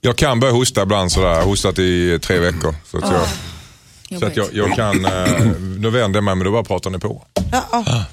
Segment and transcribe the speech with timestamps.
[0.00, 1.28] Jag kan börja hosta ibland sådär.
[1.28, 2.74] Jag har hostat i tre veckor.
[2.84, 5.46] Så att jag, så att jag, jag kan, eh,
[5.78, 7.24] då vänder jag mig men då bara pratar ni på.
[7.52, 8.04] Ja, ja.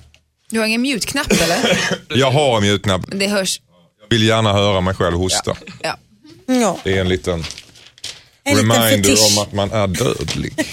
[0.49, 1.79] Du har ingen mute-knapp eller?
[2.19, 3.01] Jag har en mjutknapp.
[3.07, 3.61] Det hörs.
[4.09, 5.55] Vill gärna höra mig själv hosta.
[5.81, 5.97] Ja.
[6.45, 6.77] ja.
[6.83, 7.43] Det är en liten
[8.47, 10.53] En reminder om att man är dödlig.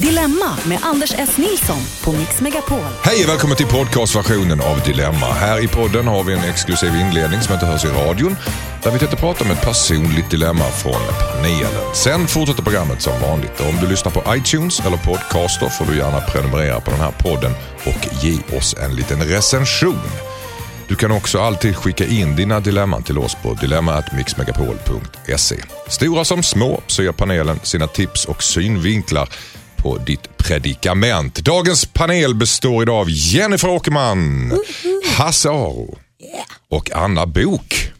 [0.00, 1.36] Dilemma med Anders S.
[1.36, 2.78] Nilsson på Mix Megapol.
[3.02, 5.32] Hej och välkommen till podcastversionen av Dilemma.
[5.32, 8.36] Här i podden har vi en exklusiv inledning som inte hörs i radion.
[8.82, 11.00] Där vi tänkte prata om ett personligt dilemma från
[11.32, 11.94] panelen.
[11.94, 13.60] Sen fortsätter programmet som vanligt.
[13.60, 17.52] Om du lyssnar på iTunes eller Podcaster får du gärna prenumerera på den här podden
[17.86, 20.00] och ge oss en liten recension.
[20.88, 25.56] Du kan också alltid skicka in dina dilemman till oss på dilemma.mixmegapol.se.
[25.88, 29.28] Stora som små så ger panelen sina tips och synvinklar
[29.76, 31.34] på ditt predikament.
[31.34, 34.52] Dagens panel består idag av Jennifer Åkerman,
[35.16, 35.98] Hasse Aro
[36.70, 37.92] och Anna Bok.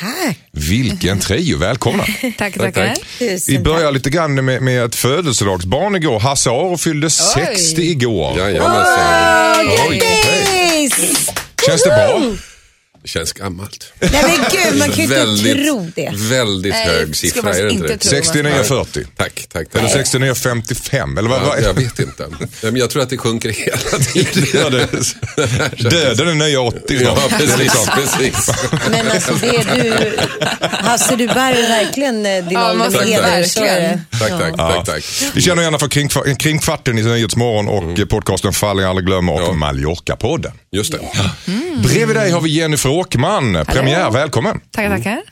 [0.00, 0.38] Tack.
[0.52, 2.04] Vilken trio, välkomna.
[2.38, 2.94] Tack, tackar.
[3.18, 6.20] Vi Tusen börjar lite grann med, med ett födelsedagsbarn igår.
[6.20, 8.38] Hasse Aro fyllde 60 igår.
[8.38, 9.66] Jajamensan.
[9.88, 10.90] Oj, hej.
[11.66, 11.82] Grattis!
[11.82, 12.53] Känns det bra?
[13.04, 13.92] Det känns gammalt.
[14.00, 16.10] Nej men gud, man kan ju inte väldigt, tro det.
[16.14, 17.96] Väldigt Nej, hög siffra, är det inte det?
[17.96, 19.06] 69,40.
[19.16, 19.66] Tack, tack.
[19.74, 20.06] Eller tack.
[20.06, 21.18] 69,55.
[21.18, 21.62] Eller vad, Ja, vad?
[21.62, 22.26] jag vet inte.
[22.62, 24.46] Men jag tror att det sjunker hela tiden.
[24.54, 26.80] Ja, det- Döden är nya 80.
[27.02, 27.58] Ja, precis.
[27.58, 28.50] liksom- precis.
[28.90, 30.16] Men alltså det är du,
[30.66, 33.42] Hasse du bär ju verkligen eh, din Ja, ålder med får heder.
[33.44, 34.00] så är det.
[34.10, 34.40] verkligen.
[34.40, 34.72] Tack, tack, Ja.
[34.86, 35.04] tack, tack.
[35.34, 39.32] Vi känner gärna för kring, kringkvarten i Nyhetsmorgon och eh, podcasten Fall jag aldrig glömmer
[39.32, 39.52] och Ja.
[39.52, 40.52] Mallorca-podden.
[40.72, 40.98] Just det.
[41.82, 44.60] Bredvid dig har vi Jennifer Åkman, premiär, välkommen.
[44.70, 45.22] Tackar, tackar.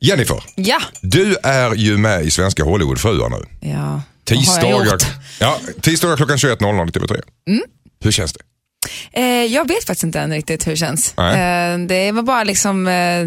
[0.00, 0.78] Jennifer, Ja.
[1.02, 3.36] du är ju med i Svenska Hollywoodfruar nu.
[3.60, 3.76] Ja.
[3.76, 5.06] Vad har jag Tisdagar, gjort?
[5.40, 7.20] ja, tisdagar klockan 21.00 i TV3.
[8.04, 8.40] Hur känns det?
[9.12, 11.14] Eh, jag vet faktiskt inte än riktigt hur det känns.
[11.16, 11.72] Nej.
[11.72, 13.24] Eh, det var bara liksom, eh,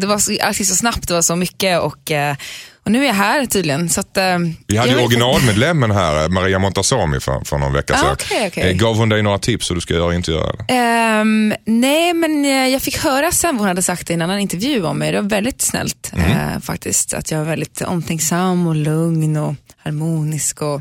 [0.00, 2.36] det var så, alltid så snabbt, det var så mycket och, eh,
[2.86, 3.88] och nu är jag här tydligen.
[3.88, 4.24] Så att, eh,
[4.66, 8.12] Vi hade ju originalmedlemmen här, Maria Montazami för, för någon vecka Ah, sedan.
[8.12, 8.70] okej, okej.
[8.70, 10.56] Eh, Gav hon dig några tips hur du ska göra och inte göra?
[10.68, 14.38] Ehm, nej, men eh, jag fick höra sen vad hon hade sagt i en annan
[14.38, 15.12] intervju om mig.
[15.12, 16.30] Det var väldigt snällt Mm.
[16.30, 17.14] eh, faktiskt.
[17.14, 19.54] Att jag är väldigt omtänksam och lugn och
[19.84, 20.80] harmonisk och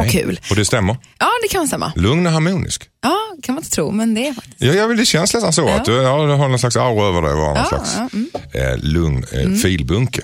[0.00, 0.24] Okej.
[0.24, 0.40] Vad kul.
[0.50, 0.96] Och det stämmer?
[1.18, 1.92] ja, det kan stämma.
[1.96, 2.88] Lugn och harmonisk?
[3.02, 4.56] Ja, kan man inte tro, men det är faktiskt.
[4.62, 5.68] Ja, ja, men det känns nästan så.
[5.68, 7.34] Att du, ja, du har någon slags aura över dig.
[7.34, 8.30] Var någon Ja, slags ja, mm.
[8.72, 10.22] eh, lugn eh, filbunke.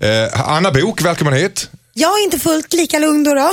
[0.00, 1.70] Eh, Anna Bok, välkommen hit.
[1.94, 3.34] Jag är inte fullt lika lugn då.
[3.34, 3.40] då.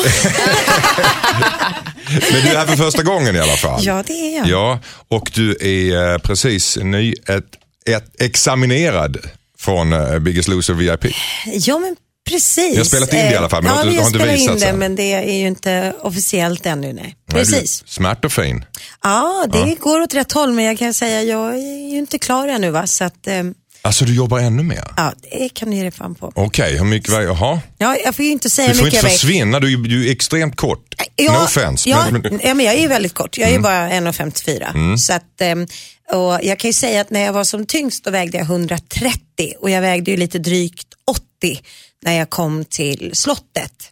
[2.32, 3.82] Men du är här för första gången i alla fall.
[3.84, 4.48] Ja det är jag.
[4.48, 7.46] Ja, och du är eh, precis ny, ett,
[7.86, 9.18] ett, examinerad
[9.60, 11.06] från eh, Biggest Loser VIP.
[11.46, 11.96] Ja men
[12.30, 12.74] precis.
[12.74, 14.48] Vi har spelat in det i alla fall, men ja, har inte- har inte visat
[14.50, 14.78] in det sen.
[14.80, 17.04] men det är ju inte officiellt ännu nej.
[17.04, 17.84] Nej, du- Precis.
[17.88, 18.66] Smärt och fin.
[19.04, 22.48] Ja det går åt rätt håll men jag kan säga jag är ju inte klar
[22.48, 23.44] ännu va så att eh,
[23.82, 24.84] Alltså du jobbar ännu mer?
[24.98, 26.32] ja det kan du ge dig fan på.
[26.36, 27.60] Okej, hur mycket Jaha.
[27.78, 30.12] Ja, jag får ju inte säga Du får mycket inte försvinna, du, är- du är
[30.12, 30.96] extremt kort.
[31.16, 31.90] Ja, no offense.
[31.90, 33.38] Ja, men, men, ja, men jag är ju väldigt kort.
[33.38, 34.98] Jag är ju bara 1,54.
[34.98, 35.68] Så att, ehm,
[36.14, 39.20] och jag kan ju säga att när jag var som tyngst då vägde jag 130
[39.60, 41.60] och jag vägde ju lite drygt 80
[42.06, 43.92] när jag kom till slottet.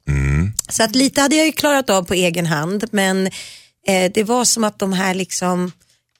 [0.69, 3.27] Så att lite hade jag ju klarat av på egen hand men
[3.87, 5.71] eh, det var som att de här liksom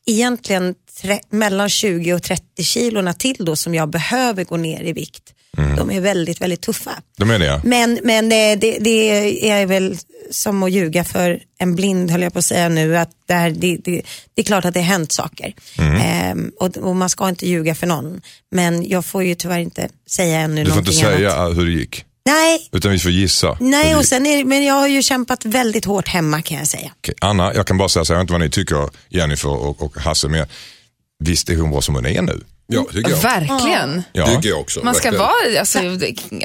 [0.05, 4.93] egentligen tre, mellan 20 och 30 kilorna till då som jag behöver gå ner i
[4.93, 5.33] vikt.
[5.57, 6.91] De är väldigt, väldigt tuffa.
[7.17, 7.61] de är det ja.
[7.63, 9.97] Men, men eh, det, det är väl
[10.31, 12.97] som att ljuga för en blind höll jag på att säga nu.
[12.97, 14.01] Att det, här, det, det,
[14.33, 15.53] det är klart att det har hänt saker.
[15.77, 15.95] Mm.
[16.01, 18.21] Ehm, och, och man ska inte ljuga för någon.
[18.51, 21.57] Men jag får ju tyvärr inte säga ännu Du får inte någonting säga annat.
[21.57, 22.05] hur det gick.
[22.25, 23.57] Nej, Utan vi får gissa.
[23.59, 26.91] nej och sen är, men jag har ju kämpat väldigt hårt hemma kan jag säga.
[26.99, 29.49] Okej, Anna, jag kan bara säga så här, jag vet inte vad ni tycker, Jennifer
[29.49, 30.45] och, och Hasse, men
[31.19, 32.41] visst är hon bra som hon är nu?
[32.73, 33.17] Ja, tycker jag.
[33.17, 34.03] Verkligen.
[34.13, 34.27] Ja.
[34.27, 34.79] Tycker jag också.
[34.83, 35.25] Man ska verkligen.
[35.25, 35.79] vara alltså,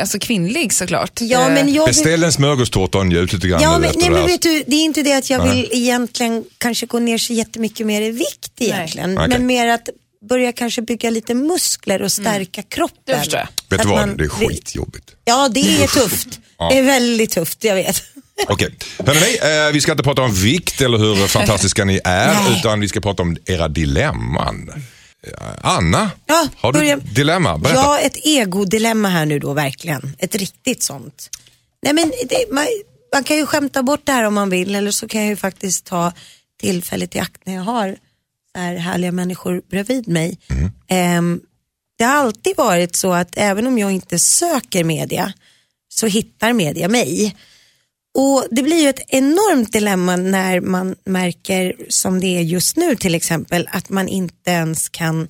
[0.01, 1.21] alltså, kvinnlig såklart.
[1.21, 4.11] Ja, men jag vill, Beställ en smörgåstårta och njut lite grann ja, men, nej, det
[4.11, 5.57] men vet du, det är inte det att jag Nej.
[5.57, 9.19] vill egentligen kanske gå ner så jättemycket mer i vikt egentligen.
[9.19, 9.29] Okej.
[9.29, 9.89] Men mer att
[10.29, 12.97] börja kanske bygga lite muskler och stärka kroppen.
[13.07, 13.49] Det jag.
[13.71, 15.11] Vet du vad, man- det är skitjobbigt.
[15.25, 16.41] Ja, det är tufft.
[16.71, 18.03] Det är väldigt tufft, jag vet.
[18.49, 18.75] Okej,
[19.07, 22.59] hörrni, eh, vi ska inte prata om vikt eller hur fantastiska ni är, Nej.
[22.59, 24.71] utan vi ska prata om era dilemman.
[25.23, 25.33] Eh,
[25.63, 27.59] Anna, Ja, har du börja- dilemma?
[27.59, 27.81] Berätta.
[27.81, 30.17] Ja, ett egodilemma här nu då verkligen.
[30.19, 31.31] Ett riktigt sånt.
[31.83, 32.67] Nej men det, man,
[33.15, 35.37] man kan ju skämta bort det här om man vill eller så kan jag ju
[35.37, 36.13] faktiskt ta
[36.61, 37.97] tillfället i akt när jag har
[38.55, 40.39] så här härliga människor bredvid mig.
[40.89, 41.41] Ehm,
[41.99, 45.33] det har alltid varit så att även om jag inte söker media
[45.89, 47.37] så hittar media mig.
[48.21, 52.97] Och det blir ju ett enormt dilemma när man märker, som det är just nu
[52.97, 55.29] till exempel, att man inte ens kan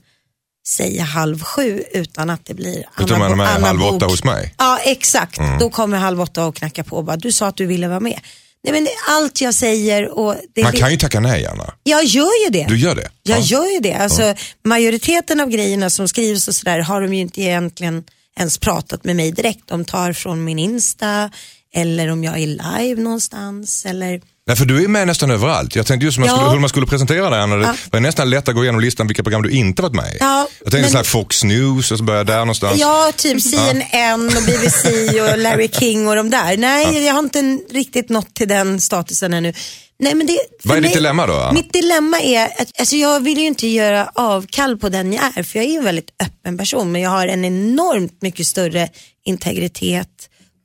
[0.69, 4.55] säga halv sju utan att det blir tar man med Anna halv åtta hos mig.
[4.59, 5.59] Ja exakt, Mm.
[5.59, 8.01] då kommer halv åtta och knackar på och bara, du sa att du ville vara
[8.01, 8.21] med.
[8.65, 11.75] Nej men är allt jag säger och Man kan ju tacka nej Anna.
[11.83, 12.67] jag gör ju det.
[12.69, 13.09] Du gör det?
[13.23, 13.45] Jag Ja.
[13.45, 13.93] gör ju det.
[13.95, 18.05] Alltså, Majoriteten av grejerna som skrivs och sådär har de ju inte egentligen
[18.39, 19.69] ens pratat med mig direkt.
[19.69, 21.31] De tar från min Insta
[21.81, 23.87] eller om jag är live någonstans.
[23.87, 24.21] Eller...
[24.47, 25.77] Nej, för du är med nästan överallt.
[25.77, 26.37] Jag tänkte just man, Ja.
[26.37, 27.59] skulle, hur man skulle presentera dig.
[27.59, 27.75] Det Ja.
[27.93, 30.17] var nästan lätt att gå igenom listan vilka program du inte varit med i.
[30.21, 32.81] Ja, jag tänkte men- sån här Fox News och så började jag där någonstans.
[32.81, 34.89] Ja, typ CNN och BBC
[35.23, 36.57] och Larry King och de där.
[36.57, 39.53] Nej, jag har inte riktigt nått till den statusen ännu.
[40.01, 41.53] Nej, men det, Vad är ditt mig- dilemma då, Anna?
[41.53, 45.43] Mitt dilemma är att alltså jag vill ju inte göra avkall på den jag är,
[45.43, 48.89] för jag är en väldigt öppen person, men jag har en enormt mycket större
[49.25, 50.09] integritet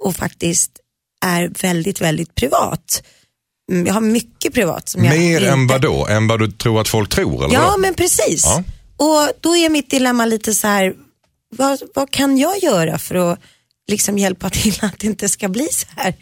[0.04, 0.71] och faktiskt
[1.24, 3.04] är väldigt, väldigt privat.
[3.72, 4.90] Mm, Jag har mycket privat.
[4.90, 5.50] Som jag Mer inte...
[5.52, 6.08] än vad då?
[6.08, 7.46] Än vad du tror att folk tror?
[7.46, 7.80] Eller Ja, vad?
[7.80, 8.44] men precis.
[8.46, 8.64] Ja.
[8.98, 10.94] Och då är mitt dilemma lite så här,
[11.58, 13.40] vad, vad kan jag göra för att
[13.88, 16.16] liksom hjälpa till att det inte ska bli så här?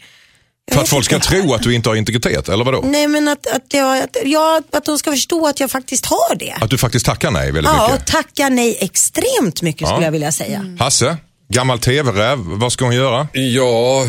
[0.66, 1.28] Jag För att folk ska inte.
[1.28, 2.80] tro att du inte har integritet, eller vadå?
[2.84, 6.34] Nej, men att, att, jag, att, ja, att de ska förstå att jag faktiskt har
[6.34, 6.52] det.
[6.60, 8.06] Att du faktiskt tackar nej väldigt Ja, och mycket?
[8.06, 10.76] tacka nej extremt mycket skulle jag vilja säga.
[10.78, 11.16] Hasse,
[11.48, 13.28] gammal tv-räv, vad ska hon göra?
[13.32, 14.04] Ja,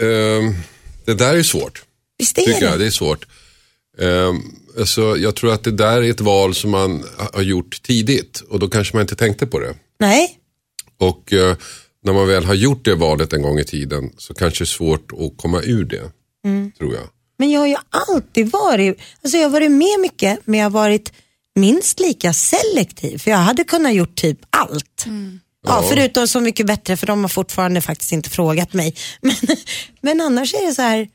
[0.00, 0.54] ehm,
[1.04, 1.82] det där är svårt.
[2.18, 2.66] Visst är Tycker det?
[2.66, 3.26] jag, det är svårt.
[3.98, 4.42] Ehm,
[4.78, 8.40] alltså, jag tror att det där är ett val som man ha- har gjort tidigt
[8.40, 9.74] och då kanske man inte tänkte på det.
[10.00, 10.38] Nej,
[10.98, 11.56] Och eh,
[12.04, 14.66] när man väl har gjort det valet en gång i tiden så kanske det är
[14.66, 16.10] svårt att komma ur det.
[16.44, 16.72] Mm.
[16.78, 17.02] Tror jag.
[17.38, 20.70] men jag har ju alltid varit, alltså jag har varit med mycket, men jag har
[20.70, 21.12] varit
[21.54, 23.18] minst lika selektiv.
[23.18, 25.04] För jag hade kunnat gjort typ allt.
[25.66, 28.94] Ja, förutom Så mycket bättre, för de har fortfarande faktiskt inte frågat mig.
[29.20, 29.34] Men,
[30.00, 31.08] men annars är det så här,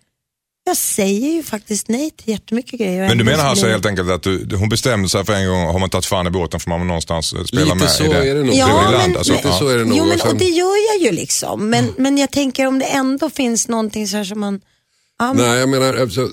[0.63, 3.07] jag säger ju faktiskt nej till jättemycket grejer.
[3.07, 5.65] Men du menar så alltså helt enkelt att du, hon bestämde sig för en gång,
[5.65, 8.07] har man tagit fan i båten får man någonstans eh, spela Lite med så i
[8.07, 8.30] det.
[8.30, 8.56] är det nog.
[8.56, 9.33] Ja, men- land, alltså.
[9.33, 9.59] Lite Ja.
[9.59, 9.98] så är det nog.
[9.98, 11.69] Jo, men, Och sen- och det gör jag ju liksom.
[11.69, 14.62] Men, men jag tänker om det ändå finns någonting så här som man...
[15.19, 16.30] Ja, men, Nej, jag menar, alltså,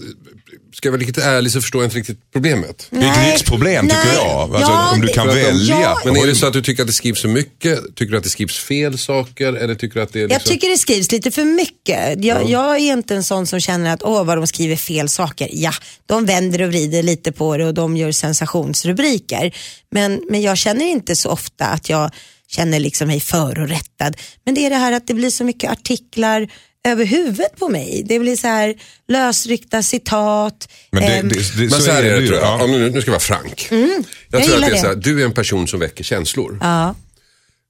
[0.78, 2.86] ska jag vara riktigt ärlig så förstår jag inte riktigt problemet.
[2.90, 4.54] Det är ett Nej, lyxproblem tycker nej, jag.
[4.54, 5.80] Alltså, ja, om du det- kan För att de- välja.
[5.80, 7.96] Ja, Men är det så att du tycker att det skrivs för mycket?
[7.96, 9.52] Tycker du att det skrivs fel saker?
[9.52, 10.52] Eller tycker du att det är Jag liksom...
[10.52, 12.24] tycker det skrivs lite för mycket.
[12.24, 15.48] Jag, jag är inte en sån som känner att åh vad de skriver fel saker.
[15.52, 15.72] Ja,
[16.06, 19.54] de vänder och vrider lite på det och de gör sensationsrubriker.
[19.90, 22.10] Men, men jag känner inte så ofta att jag
[22.50, 24.16] känner liksom mig förorättad.
[24.44, 26.48] Men det är det här att det blir så mycket artiklar
[26.88, 28.02] över huvudet på mig.
[28.08, 28.74] Det blir så här
[29.08, 30.68] lösryckta citat.
[30.90, 32.46] Men det, ehm, det, det, Men så, här är det tror jag.
[32.46, 32.58] Ja.
[32.60, 33.66] Ja, nu, nu ska jag vara frank.
[33.70, 34.04] jag, Mm.
[34.30, 34.78] jag tror att det är det.
[34.80, 36.58] så här, du är en person som väcker känslor.
[36.60, 36.94] ja.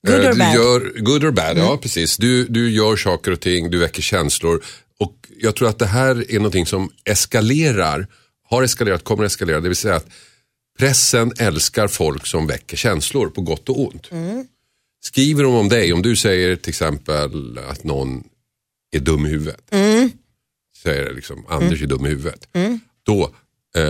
[0.07, 0.49] Good Eh, or du bad?
[0.49, 0.55] Mm.
[0.63, 2.17] Gör, good or bad, ja precis.
[2.17, 4.65] Du, du gör saker och ting, du väcker känslor.
[5.01, 8.07] Och jag tror att det här är någonting som eskalerar,
[8.49, 9.61] har eskalerat, kommer att eskalera.
[9.61, 10.07] Det vill säga att
[10.79, 14.11] pressen älskar folk som väcker känslor på gott och ont.
[14.13, 14.47] Mm.
[15.05, 18.23] Skriver de om dig, om du säger till exempel att någon
[18.97, 19.61] är dum i huvudet.
[19.71, 20.11] Mm.
[20.83, 22.49] Säger liksom, Anders är dum i huvudet.
[23.03, 23.23] Då
[23.77, 23.83] eh,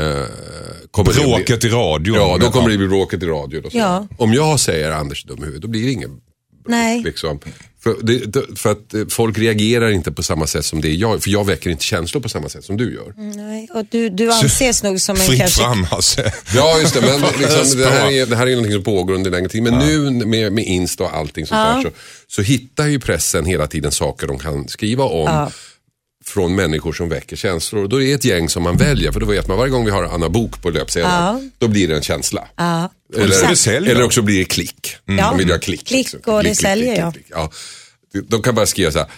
[0.90, 2.14] kommer det att bli- Bråket i radio.
[2.14, 3.62] Ja, då kommer det bli bråket i radio.
[3.64, 3.78] Och så.
[3.78, 4.06] Ja.
[4.18, 6.20] Om jag säger Anders är dum i huvudet, då blir det ingen
[6.66, 7.02] Nej.
[7.02, 7.38] Liksom.
[7.94, 11.22] För, det, för att eh, folk reagerar inte på samma sätt som det är jag,
[11.22, 13.12] för jag väcker inte känslor på samma sätt som du gör.
[13.16, 15.62] Nej, och du, du anses nog som en Fritt kanske...
[15.62, 16.32] fram Hasse.
[16.54, 17.00] Ja, just det.
[17.00, 19.62] Men liksom, det, här är, det här är någonting som pågår under längre tid.
[19.62, 21.96] Men nu med, med Insta och allting sånt där så,
[22.28, 25.26] så hittar ju pressen hela tiden saker de kan skriva om.
[25.26, 25.50] Ja.
[26.28, 27.82] Från människor som väcker känslor.
[27.82, 29.12] Och då är det ett gäng som man väljer.
[29.12, 31.12] För då vet man varje gång vi har Anna Bok på löpsedeln.
[31.12, 31.40] Ja.
[31.58, 32.48] Då blir det en känsla.
[32.56, 32.90] Ja.
[33.14, 33.90] det Eller, säljer.
[33.90, 34.96] eller också blir det klick.
[35.04, 35.14] Ja.
[35.14, 35.86] De vill ha klick.
[35.86, 36.34] Klick liksom.
[36.34, 37.12] och det säljer, ja.
[37.28, 37.50] ja.
[38.28, 39.08] De kan bara skriva så här.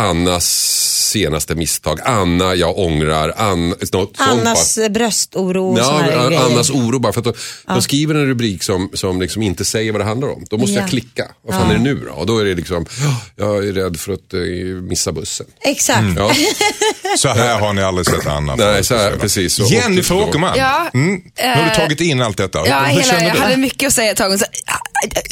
[0.00, 0.76] Annas
[1.10, 2.00] senaste misstag.
[2.04, 3.34] Anna, jag ångrar.
[3.36, 4.16] Anna, något sånt.
[4.18, 6.44] Annas eh, bröstoro och såna här Ja, grejer.
[6.44, 7.32] Annas oro bara för att de,
[7.66, 10.44] de skriver en rubrik som, som liksom inte säger vad det handlar om.
[10.50, 10.80] Då måste Ja.
[10.80, 11.24] jag klicka.
[11.42, 12.12] Vad fan är det nu då?
[12.12, 14.40] Och då är det liksom, "Ja, jag är rädd för att eh,
[14.82, 15.46] missa bussen.
[15.64, 16.04] Exakt.
[16.16, 16.32] Ja,
[17.18, 18.54] Så här har ni aldrig sett Anna.
[18.56, 19.58] Nej, så här, precis.
[19.60, 20.54] Och- Jennifer Åkerman.
[20.58, 21.10] Ja, Mm.
[21.14, 22.66] Nu har du eh, tagit in allt detta.
[22.66, 24.44] Ja, Hur hela, känner jag hade mycket att säga ett tag så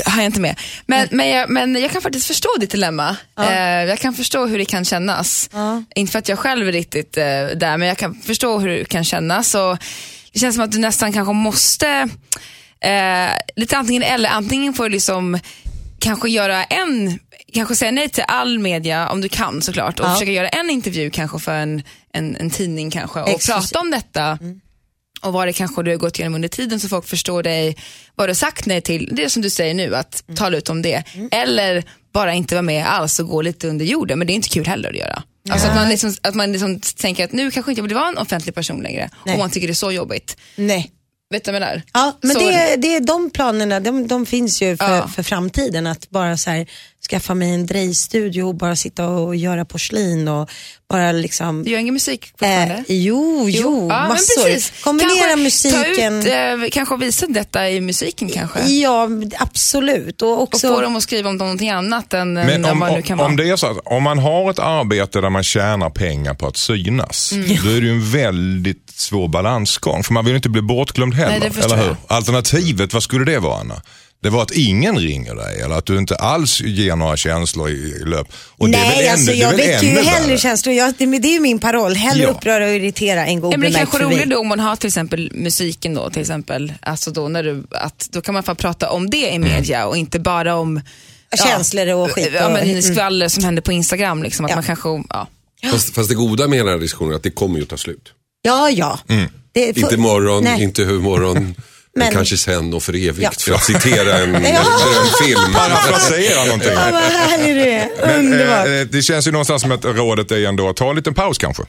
[0.05, 0.61] har jag inte med.
[0.87, 3.17] Men, men, jag, men jag kan faktiskt förstå ditt dilemma.
[3.41, 5.51] Eh, jag kan förstå hur det kan kännas.
[5.95, 7.25] Inte för att jag själv är riktigt eh,
[7.57, 9.55] där, men jag kan förstå hur det kan kännas.
[9.55, 9.79] Och
[10.33, 11.89] det känns som att du nästan kanske måste,
[12.81, 15.39] eh, lite antingen eller, antingen får du liksom
[16.01, 17.19] kanske göra en,
[17.55, 20.13] kanske säga nej till all media om du kan såklart och Ja.
[20.13, 21.83] försöka göra en intervju kanske för en,
[22.13, 23.73] en, en tidning kanske och Exklusivt.
[23.73, 24.39] prata om detta
[25.21, 27.77] och vad det kanske du har gått igenom under tiden så folk förstår dig,
[28.15, 30.69] vad du har sagt nej till, det är som du säger nu, att tala ut
[30.69, 31.03] om det.
[31.33, 34.49] Eller bara inte vara med alls och gå lite under jorden, men det är inte
[34.49, 35.23] kul heller att göra.
[35.51, 38.19] Alltså att man, liksom, att man liksom tänker att nu kanske inte vill vara en
[38.19, 39.33] offentlig person längre Nej.
[39.35, 40.37] och man tycker det är så jobbigt.
[40.57, 40.91] Nej.
[41.31, 41.83] Vet du vad jag menar?
[41.95, 45.09] Ja, men Så- det, det är de planerna, de, de finns ju för, Ja.
[45.09, 45.87] för framtiden.
[45.87, 46.67] Att bara så här,
[47.11, 50.50] skaffa mig en drejstudio och bara sitta och göra porslin och
[50.90, 52.75] bara liksom Du gör ingen musik fortfarande?
[52.75, 54.45] Eh, jo, jo, Ja, men massor.
[54.45, 54.73] precis.
[54.85, 56.23] Kombinera kanske musiken.
[56.23, 58.61] Ta ut, eh, kanske visa detta i musiken kanske?
[58.69, 60.23] Ja, absolut.
[60.23, 62.97] Och Och också, få dem att skriva om någonting annat än Men om, vad det
[62.97, 63.28] nu kan om, vara.
[63.28, 66.47] om det är så att om man har ett arbete där man tjänar pengar på
[66.47, 67.49] att synas, Mm.
[67.64, 70.02] då är det ju en väldigt svår balansgång.
[70.05, 71.38] För man vill ju inte bli bortglömd heller.
[71.40, 71.85] Nej, eller hur?
[71.87, 71.97] jag.
[72.07, 73.83] Alternativet, vad skulle det vara Anna?
[74.23, 77.73] Det var att ingen ringer dig eller att du inte alls ger några känslor i,
[77.73, 78.27] i löp.
[78.57, 80.39] Och det är väl nej, ännu- alltså, det är jag väl väcker ju hellre värre.
[80.39, 80.75] känslor.
[80.75, 81.95] Jag, det, men det är ju min paroll.
[81.95, 82.29] Hellre Ja.
[82.31, 84.77] uppröra och irritera än gå Ja, men det är kanske roligt då om man har
[84.77, 86.73] till exempel musiken då till exempel.
[86.81, 89.97] Alltså då när du, att, då kan man få prata om det i media och
[89.97, 90.81] inte bara om
[91.47, 92.83] Känslor och skit Ja, och- men mm.
[92.83, 94.23] skvaller som händer på Instagram.
[94.23, 94.57] Liksom, att Ja.
[94.57, 95.27] man kanske, ja.
[95.71, 98.13] Fast, fast det goda med den här diskussionen är att det kommer ju ta slut.
[98.43, 98.99] Ja, ja.
[99.09, 99.29] Mm.
[99.53, 100.63] Det är för- Inte imorgon, Nej.
[100.63, 101.55] inte hur morgon,
[101.99, 103.19] men Men- kanske sen och för evigt.
[103.23, 103.31] Ja.
[103.38, 104.62] För att citera en Ja.
[104.95, 105.55] drömfilm.
[105.55, 106.71] Parafrasera någonting.
[106.73, 107.88] Ja, vad härlig du är.
[108.07, 108.67] Men, Underbart.
[108.67, 111.38] eh, det känns ju någonstans som att rådet är ändå att ta en liten paus
[111.38, 111.62] kanske.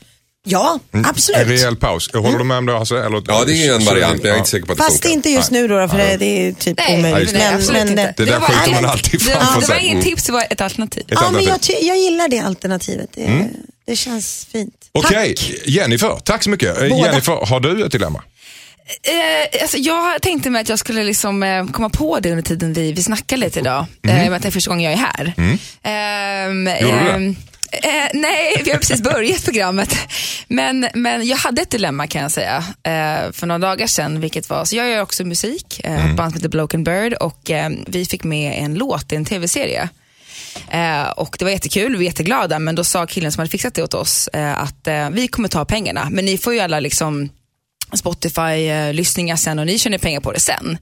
[0.45, 1.47] Ja, En absolut.
[1.47, 2.09] rejäl paus.
[2.13, 2.95] Håller du med om det Hasse?
[3.05, 5.01] Eller, Ja, det är en variant, men jag är inte säker på att det Fast
[5.01, 5.09] funkar.
[5.15, 7.33] inte just nu då, för det, det är typ Nej, omöjligt.
[7.33, 8.13] nej, Men- absolut men, inte.
[8.17, 9.85] Det där var skjuter inget- man alltid det, framför det var sig.
[9.87, 11.03] inget tips, det var ett alternativ.
[11.03, 11.49] Ett Ja, men alternativ.
[11.75, 13.09] jag, ty- jag gillar det alternativet.
[13.15, 13.47] Det, Mm.
[13.87, 14.73] det känns fint.
[14.91, 15.51] Okej, Tack.
[15.65, 16.81] Jennifer, tack så mycket.
[16.81, 17.05] Eh, Båda.
[17.07, 18.23] Jennifer, har du ett dilemma?
[19.03, 22.73] Eh, alltså jag tänkte mig att jag skulle liksom, eh, komma på det under tiden
[22.73, 23.85] vi, vi snackar lite idag.
[24.07, 25.33] Eh, och med att det är första gången jag är här.
[25.83, 26.77] Ehm, Mhm.
[26.81, 27.11] Gjorde du det?
[27.11, 27.35] ehm,
[27.71, 29.95] eh, nej, vi har precis börjat programmet.
[30.47, 34.19] Men, men jag hade ett dilemma kan jag säga eh, för några dagar sedan.
[34.21, 36.15] Vilket var, så jag gör också musik, eh, Mm.
[36.15, 39.89] band som heter Bloken Bird och eh, vi fick med en låt i en tv-serie.
[40.71, 43.73] Eh, och det var jättekul, vi var jätteglada men då sa killen som hade fixat
[43.73, 46.79] det åt oss eh, att eh, vi kommer ta pengarna men ni får ju alla
[46.79, 47.29] liksom
[47.97, 50.77] Spotify-lyssningar sen och ni tjänar pengar på det sen.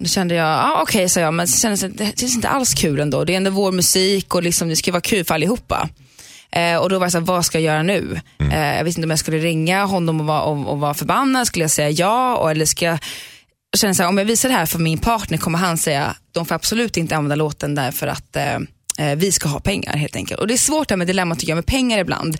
[0.00, 2.74] Då kände jag, ja okej sa jag, men så kändes det, det känns inte alls
[2.74, 3.24] kul ändå.
[3.24, 5.88] Det är ändå vår musik och liksom, det ska vara kul för allihopa.
[6.52, 8.20] Eh, och då var jag så här, vad ska jag göra nu?
[8.52, 11.46] Eh, jag visste inte om jag skulle ringa honom och vara, och, och vara förbannad,
[11.46, 12.36] skulle jag säga ja?
[12.36, 12.98] Och, eller ska jag
[13.70, 16.16] jag känner så här, om jag visar det här för min partner kommer han säga,
[16.32, 18.54] de får absolut inte använda låten där för att eh,
[18.98, 20.40] eh, vi ska ha pengar helt enkelt.
[20.40, 22.36] Och det är svårt det här med dilemmat tycker jag med pengar ibland.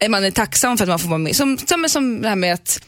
[0.00, 2.36] Eh, Man är tacksam för att man får vara med, som, som, som det här
[2.36, 2.80] med att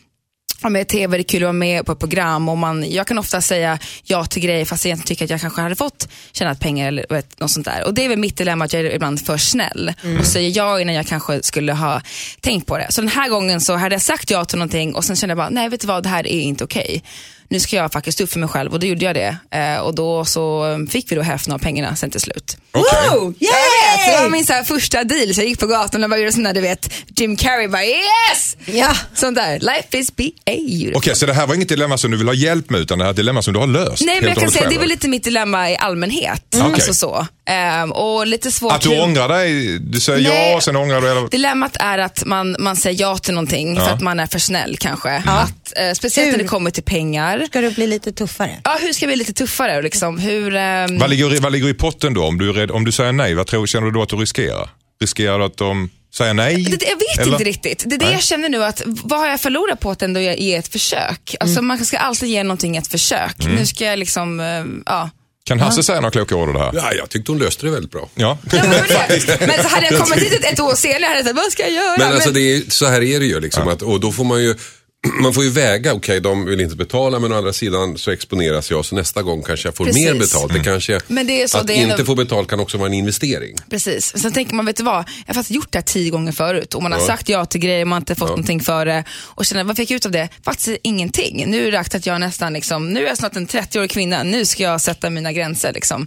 [0.69, 3.19] med tv, det är kul att vara med på ett program och man, jag kan
[3.19, 6.55] ofta säga ja till grejer fast jag egentligen tycker att jag kanske hade fått tjäna
[6.55, 7.85] pengar eller vet, något sånt där.
[7.87, 10.81] Och det är väl mitt dilemma att jag är ibland för snäll och säger ja
[10.81, 12.03] innan jag kanske skulle ha
[12.41, 12.87] tänkt på det.
[12.91, 15.39] Så den här gången så hade jag sagt ja till någonting och sen kände jag
[15.39, 17.03] bara, nej vet du vad, det här är inte okej.
[17.51, 19.37] Nu ska jag faktiskt stå upp för mig själv och då gjorde jag det.
[19.51, 22.57] Eh, och då så fick vi då hälften av pengarna sen till slut.
[22.73, 23.35] Wow!
[23.39, 26.11] Jag vet, det var min så här första deal så jag gick på gatan och
[26.11, 28.57] bara gjorde sån där du vet, Jim Carrey bara yes!
[28.65, 28.95] Ja.
[29.15, 30.97] Sånt där, life is BA.
[30.99, 33.05] Okej, så det här var inget dilemma som du vill ha hjälp med utan det
[33.05, 34.03] här är ett dilemma som du har löst?
[34.03, 34.81] Nej men jag kan säga det är själv?
[34.81, 36.45] väl lite mitt dilemma i allmänhet.
[36.55, 36.73] Okej.
[36.73, 37.27] Alltså så.
[37.51, 38.73] Ehm, och lite svårt.
[38.73, 40.51] Att du hur- ångrar dig, du säger Nej.
[40.51, 41.29] ja och sen ångrar du eller?
[41.29, 44.77] Dilemmat är att man, man säger ja till någonting för att man är för snäll
[44.81, 45.23] kanske.
[45.27, 46.33] Att, eh, speciellt Hur?
[46.33, 47.47] när det kommer till pengar.
[47.47, 48.57] Ska du bli lite tuffare?
[48.65, 49.77] Ja, hur ska vi bli lite tuffare?
[49.77, 52.25] och Liksom, hur, ehm, Vad ligger, i- vad ligger i potten då?
[52.25, 54.17] Om du, är rädd, om du säger nej, vad tror, känner du då att du
[54.17, 54.69] riskerar?
[55.01, 56.55] Riskerar du att de säger nej?
[56.63, 57.33] det, jag vet Eller?
[57.33, 57.83] inte riktigt.
[57.87, 58.15] Det är det Nej.
[58.15, 61.37] jag känner nu att vad har jag förlorat på att ändå ge ett försök?
[61.41, 61.67] Alltså Mm.
[61.67, 63.37] man ska alltid ge någonting ett försök.
[63.57, 65.11] Nu ska jag liksom, eh, ja.
[65.51, 66.71] Kan Hasse säga några kloka ord om det här?
[66.75, 68.09] Ja, jag tyckte hon löste det väldigt bra.
[68.15, 68.39] Ja.
[68.53, 71.25] Ja, men, det- men så hade jag kommit hit ett, ett år senare hade jag
[71.27, 71.97] sagt, vad ska jag göra?
[71.99, 73.69] Men alltså det är, så här är det ju liksom.
[73.69, 74.55] Att, och då får man ju
[75.23, 78.71] man får ju väga, okej de vill inte betala men å andra sidan så exponeras
[78.71, 80.05] jag så nästa gång kanske jag får Precis.
[80.05, 80.53] mer betalt.
[80.53, 82.79] Det kanske, Men det är så, att det är inte ändå- få betalt kan också
[82.79, 83.57] vara en investering.
[83.71, 84.19] Precis.
[84.23, 84.95] Sen tänker man, vet du vad?
[84.95, 87.61] Jag har faktiskt gjort det här tio gånger förut och man har sagt ja till
[87.61, 90.13] grejer, man har inte fått någonting för det och känner, vad fick jag ut av
[90.13, 90.29] det?
[90.45, 91.45] Faktiskt ingenting.
[91.47, 94.23] Nu är det dags att jag nästan liksom, nu är jag snart en 30-årig kvinna,
[94.23, 96.07] nu ska jag sätta mina gränser liksom.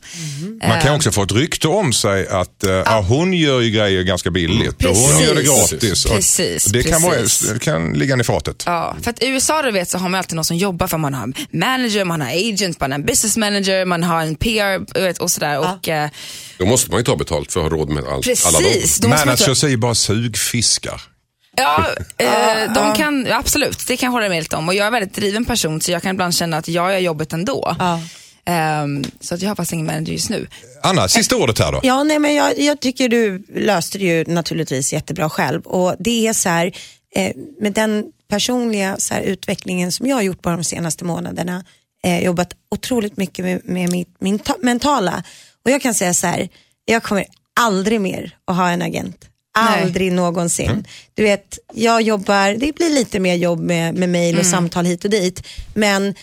[0.68, 3.72] Man kan ju också få ett rykte om sig att uh, ja, hon gör ju
[3.72, 5.28] grejer ganska billigt och hon Precis.
[5.28, 6.06] gör det gratis.
[6.06, 7.60] Och Precis, det kan, vara, precis.
[7.60, 8.64] kan ligga i fatet.
[8.66, 10.98] Ja, för att i USA du vet så har man alltid någon som jobbar för
[10.98, 15.00] man har manager, man har agent, man har en business manager, man har en PR
[15.02, 15.60] vet, och sådär.
[15.60, 16.10] Och, eh,
[16.58, 18.72] Då måste man ju ta betalt för att ha råd med allt, alla dem.
[18.72, 19.02] precis.
[19.02, 21.02] Man ta- Managers är ju bara sugfiskar.
[21.58, 21.86] Ja,
[22.18, 24.68] eh, de kan, ja, absolut, det kan jag hålla med lite om.
[24.68, 27.00] Och jag är en väldigt driven person så jag kan ibland känna att jag gör
[27.00, 27.76] jobbet ändå.
[27.80, 28.00] Ja.
[28.46, 30.48] Ehm, så att jag har faktiskt ingen manager just nu.
[30.84, 31.80] Anna, sista ordet här då.
[31.84, 35.62] Ja, nej, men jag, jag tycker du löste det ju naturligtvis jättebra själv.
[35.62, 36.72] Och det är så här,
[37.16, 41.66] eh, med den personliga så här, utvecklingen som jag har gjort bara de senaste månaderna,
[42.04, 45.24] eh, jobbat otroligt mycket med, med mitt min ta- mentala.
[45.66, 46.50] Och jag kan säga så här,
[46.86, 47.26] jag kommer
[47.60, 49.26] aldrig mer att ha en agent.
[49.84, 50.88] Aldrig någonsin.
[51.14, 55.04] Du vet, jag jobbar, det blir lite mer jobb med, med mail och samtal hit
[55.04, 55.48] och dit.
[55.74, 56.16] Men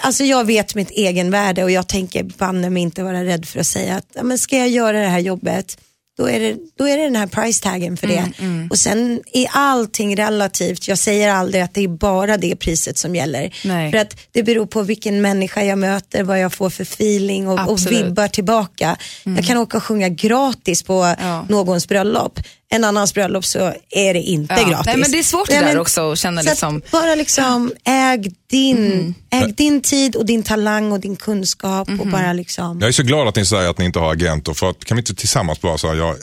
[0.00, 3.60] alltså jag vet mitt egen värde och jag tänker banne mig inte vara rädd för
[3.60, 5.78] att säga att men ska jag göra det här jobbet
[6.16, 8.32] då är det, då är det den här price taggen för det.
[8.70, 10.88] Och sen är allting relativt.
[10.88, 13.54] Jag säger aldrig att det är bara det priset som gäller.
[13.64, 13.90] Nej.
[13.90, 17.70] För att det beror på vilken människa jag möter, vad jag får för feeling och,
[17.70, 18.96] och vibbar tillbaka.
[19.24, 21.46] Jag kan åka och sjunga gratis på Ja.
[21.48, 22.38] någons bröllop.
[22.68, 23.58] En annans bröllop så
[23.90, 24.68] är det inte Ja.
[24.68, 24.86] gratis.
[24.86, 27.72] Nej, men det är svårt det där också att känna så liksom- Att bara liksom
[27.84, 32.80] äg din, äg din tid och din talang och din kunskap och bara liksom.
[32.80, 34.54] Jag är så glad att ni säger att ni inte har agenter.
[34.54, 36.16] För att, kan vi inte tillsammans bara säga jag,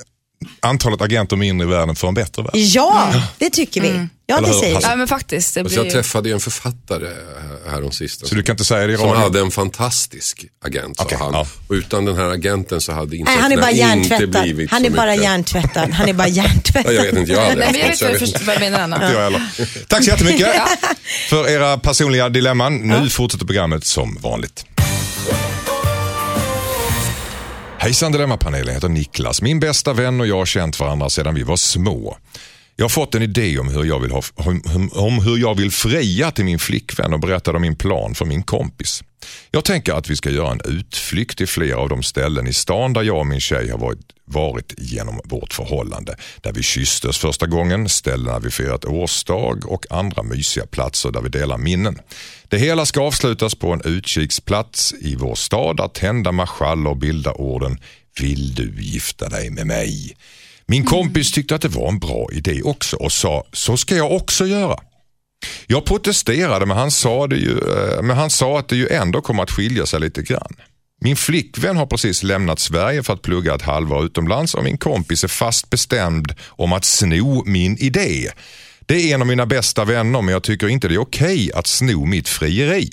[0.59, 2.51] antalet agenter mindre i världen för en bättre värld?
[2.53, 4.07] Ja, det tycker vi.
[4.25, 4.83] Ja, Eller det säger vi.
[4.83, 5.53] Ja men faktiskt.
[5.53, 5.85] Det Alltså, blir...
[5.85, 7.07] jag träffade ju en författare
[7.71, 8.29] häromsistens.
[8.29, 11.33] Så du kan inte säga det i Som hade en fantastisk agent sa Okej, han.
[11.33, 11.47] ja.
[11.67, 14.41] Och utan den här agenten så hade Nej, han är bara inte hjärntvättad.
[14.43, 15.23] blivit Han är bara mycket.
[15.23, 15.91] hjärntvättad.
[15.91, 16.93] Han är bara Ja, hjärntvättad.
[16.93, 18.43] jag vet inte, jag har aldrig Nej, haft jag vet inte.
[18.43, 19.31] vad menar.
[19.59, 19.79] Inte.
[19.87, 20.47] Tack så jättemycket
[21.29, 22.75] för era personliga dilemman.
[22.77, 24.65] Nu fortsätter programmet som vanligt.
[27.81, 29.41] Hejsan Dilemmapanelen, jag heter Niklas.
[29.41, 32.17] Min bästa vän och jag har känt varandra sedan vi var små.
[32.75, 35.71] Jag har fått en idé om hur jag vill, ha, om, om hur jag vill
[35.71, 39.03] fria till min flickvän och berättade om min plan för min kompis.
[39.51, 42.93] Jag tänker att vi ska göra en utflykt till flera av de ställen i stan
[42.93, 46.15] där jag och min tjej har varit, varit genom vårt förhållande.
[46.41, 51.29] Där vi kysstes första gången, ställena vi firat årsdag och andra mysiga platser där vi
[51.29, 51.99] delar minnen.
[52.47, 57.79] Det hela ska avslutas på en utkiksplats i vår stad där tända marschaller bildar orden
[58.19, 60.15] Vill du gifta dig med mig?
[60.65, 64.11] Min kompis tyckte att det var en bra idé också och sa så ska jag
[64.11, 64.79] också göra.
[65.67, 69.21] Jag protesterade men han, sa det ju, eh, men han sa att det ju ändå
[69.21, 70.55] kommer att skilja sig lite grann.
[71.03, 75.23] Min flickvän har precis lämnat Sverige för att plugga ett halvår utomlands och min kompis
[75.23, 78.29] är fast bestämd om att sno min idé.
[78.85, 81.67] Det är en av mina bästa vänner men jag tycker inte det är okej att
[81.67, 82.89] sno mitt frieri.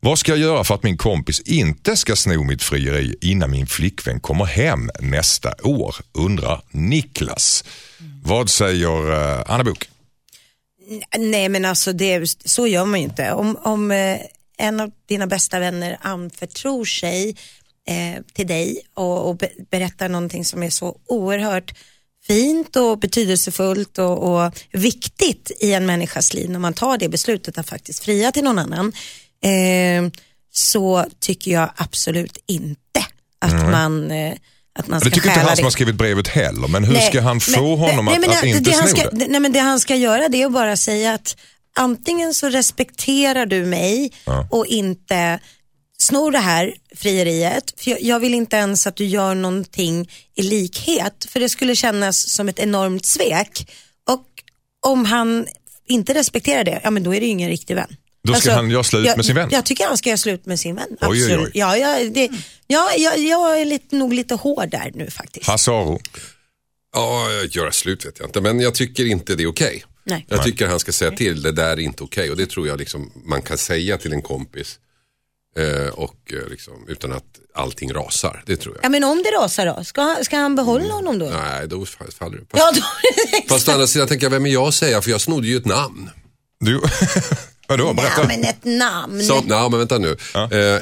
[0.00, 3.66] Vad ska jag göra för att min kompis inte ska sno mitt frieri innan min
[3.66, 5.96] flickvän kommer hem nästa år?
[6.12, 7.64] Undrar Niklas.
[8.22, 9.88] Vad säger eh, Anna Bok?
[11.18, 13.32] Nej men alltså det, så gör man ju inte.
[13.32, 14.20] Om, om eh,
[14.58, 17.36] en av dina bästa vänner anförtror sig
[17.88, 21.74] eh, till dig och, och be, berättar någonting som är så oerhört
[22.26, 27.58] fint och betydelsefullt och, och viktigt i en människas liv när man tar det beslutet
[27.58, 28.92] att faktiskt fria till någon annan
[29.42, 30.12] eh,
[30.50, 33.06] så tycker jag absolut inte
[33.38, 34.34] att man eh,
[34.78, 37.06] att man ska Det tycker inte han som har skrivit brevet heller, men hur Nej,
[37.10, 39.26] ska han få men- honom nej, att, men att det- inte det sno ska, det?
[39.28, 41.36] Nej, men det han ska göra det är att bara säga att
[41.78, 44.12] antingen så respekterar du mig
[44.50, 45.38] och inte
[45.98, 47.74] snor det här frieriet.
[47.76, 51.76] För jag, jag vill inte ens att du gör någonting i likhet för det skulle
[51.76, 53.70] kännas som ett enormt svek.
[54.10, 54.26] Och
[54.86, 55.46] om han
[55.88, 57.96] inte respekterar det, ja men då är det ju ingen riktig vän.
[58.34, 59.48] Då ska han göra slut jag, med sin vän?
[59.52, 60.88] Jag tycker han ska göra slut med sin vän.
[61.00, 61.22] oj, oj.
[61.24, 61.50] Absolut.
[61.54, 62.30] Ja, jag, det,
[62.66, 65.46] ja, jag, jag är lite, nog lite hård där nu faktiskt.
[65.46, 66.00] Hasaro.
[66.94, 69.84] Ja, göra slut vet jag inte, men jag tycker inte det är okej.
[70.04, 70.26] Nej.
[70.28, 72.30] Jag tycker han ska säga till, det där är inte okej.
[72.30, 74.78] Och det tror jag liksom man kan säga till en kompis.
[75.56, 78.84] Eh, och eh, liksom, utan att allting rasar, det tror jag.
[78.84, 81.26] Ja men om det rasar då, ska, han- ska han behålla honom då?
[81.26, 82.44] Nej, då fa- faller det.
[82.50, 82.82] Fast, Ja,
[83.40, 85.02] då fast å andra sidan tänker jag, vem är jag att säga?
[85.02, 86.10] För jag snodde ju ett namn.
[86.60, 86.80] Du,
[87.68, 88.20] vadå, berätta.
[88.20, 89.22] Ja, men ett namn.
[89.24, 90.16] Så, nej, men vänta nu.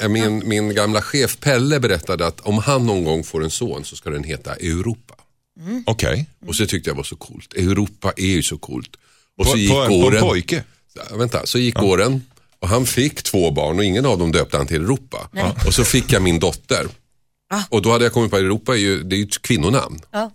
[0.02, 3.84] Eh, min, min gamla chef Pelle berättade att om han någon gång får en son
[3.84, 5.14] så ska den heta Europa.
[5.86, 6.26] Okej.
[6.46, 7.54] Och så tyckte jag var så coolt.
[7.54, 8.90] Europa är ju så coolt.
[9.38, 10.20] Och På, så gick på, en- på en åren.
[10.20, 10.64] pojke?
[11.10, 12.22] Ja, vänta, så gick åren
[12.60, 15.28] och han fick två barn och ingen av dem döpte han till Europa.
[15.66, 16.86] Och så fick jag min dotter.
[17.68, 20.00] Och då hade jag kommit på att Europa är ju, det är ju ett kvinnonamn.
[20.12, 20.30] Ja,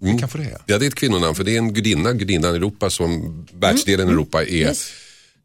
[0.00, 0.44] vi kan få det.
[0.52, 0.58] Ja.
[0.66, 4.42] Ja, det är ett kvinnonamn för det är en gudinna, gudinnan Europa som världsdelen Europa
[4.42, 4.88] är, Yes.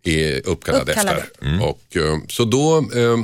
[0.04, 1.18] Är uppkallad, Uppkallad.
[1.18, 1.62] efter.
[1.64, 3.18] Och, eh, så då eh,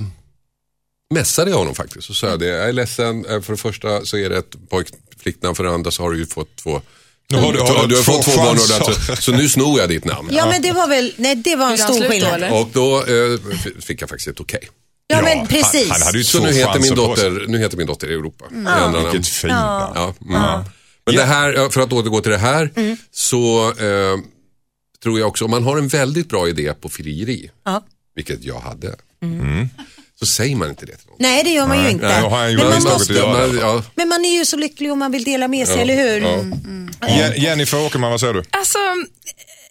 [1.14, 4.18] mässade jag honom faktiskt och sa det, jag är ledsen, eh, för det första så
[4.18, 4.88] är det ett pojk,
[5.24, 6.82] flicknamn, för det andra så har du ju fått två
[7.30, 9.80] Nu har du, har du, du har två fått två barn alltså, så nu snor
[9.80, 10.30] jag ditt namn.
[10.32, 12.34] Ja men det var väl, nej det var en stor då, skillnad.
[12.34, 12.62] eller?
[12.62, 13.40] Och då eh,
[13.82, 14.60] fick jag faktiskt ett okej.
[14.64, 15.82] Ja, Ja, men precis.
[15.90, 18.46] Han, han hade ju Så nu heter, min dotter, nu heter min dotter Europa.
[18.52, 19.12] I andra namn.
[19.12, 19.92] Vilket fint namn.
[19.96, 20.64] Ja, mm.
[21.06, 22.98] Men det här, ja, för att återgå till det här, Mm.
[23.12, 24.18] så eh,
[25.04, 27.84] tror jag också, om man har en väldigt bra idé på frieri, Ja.
[28.16, 28.96] vilket jag hade,
[30.20, 31.16] så säger man inte det till någon.
[31.20, 32.08] Nej det gör man ju inte.
[32.08, 35.12] Nej, har men, man måste, man, ja, men man är ju så lycklig om man
[35.12, 36.22] vill dela med sig, eller hur?
[37.08, 38.44] Je- Jennifer Åkerman, vad säger du?
[38.50, 38.78] Alltså,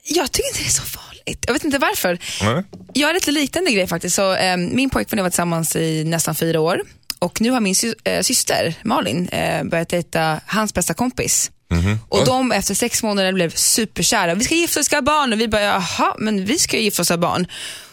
[0.04, 1.44] jag tycker inte det är så farligt.
[1.46, 2.18] Jag vet inte varför.
[2.42, 2.64] Nej.
[2.92, 4.16] Jag har lite liknande grej faktiskt.
[4.16, 6.82] Så, eh, min pojkvän och jag var tillsammans i nästan fyra år
[7.18, 11.50] och nu har min sy- eh, syster Malin eh, börjat dejta hans bästa kompis.
[12.08, 14.34] Och de efter sex månader blev superkära.
[14.34, 15.32] Vi ska gifta oss, ska ha barn.
[15.32, 17.46] Och vi bara, jaha, men vi ska ju gifta oss och ha barn.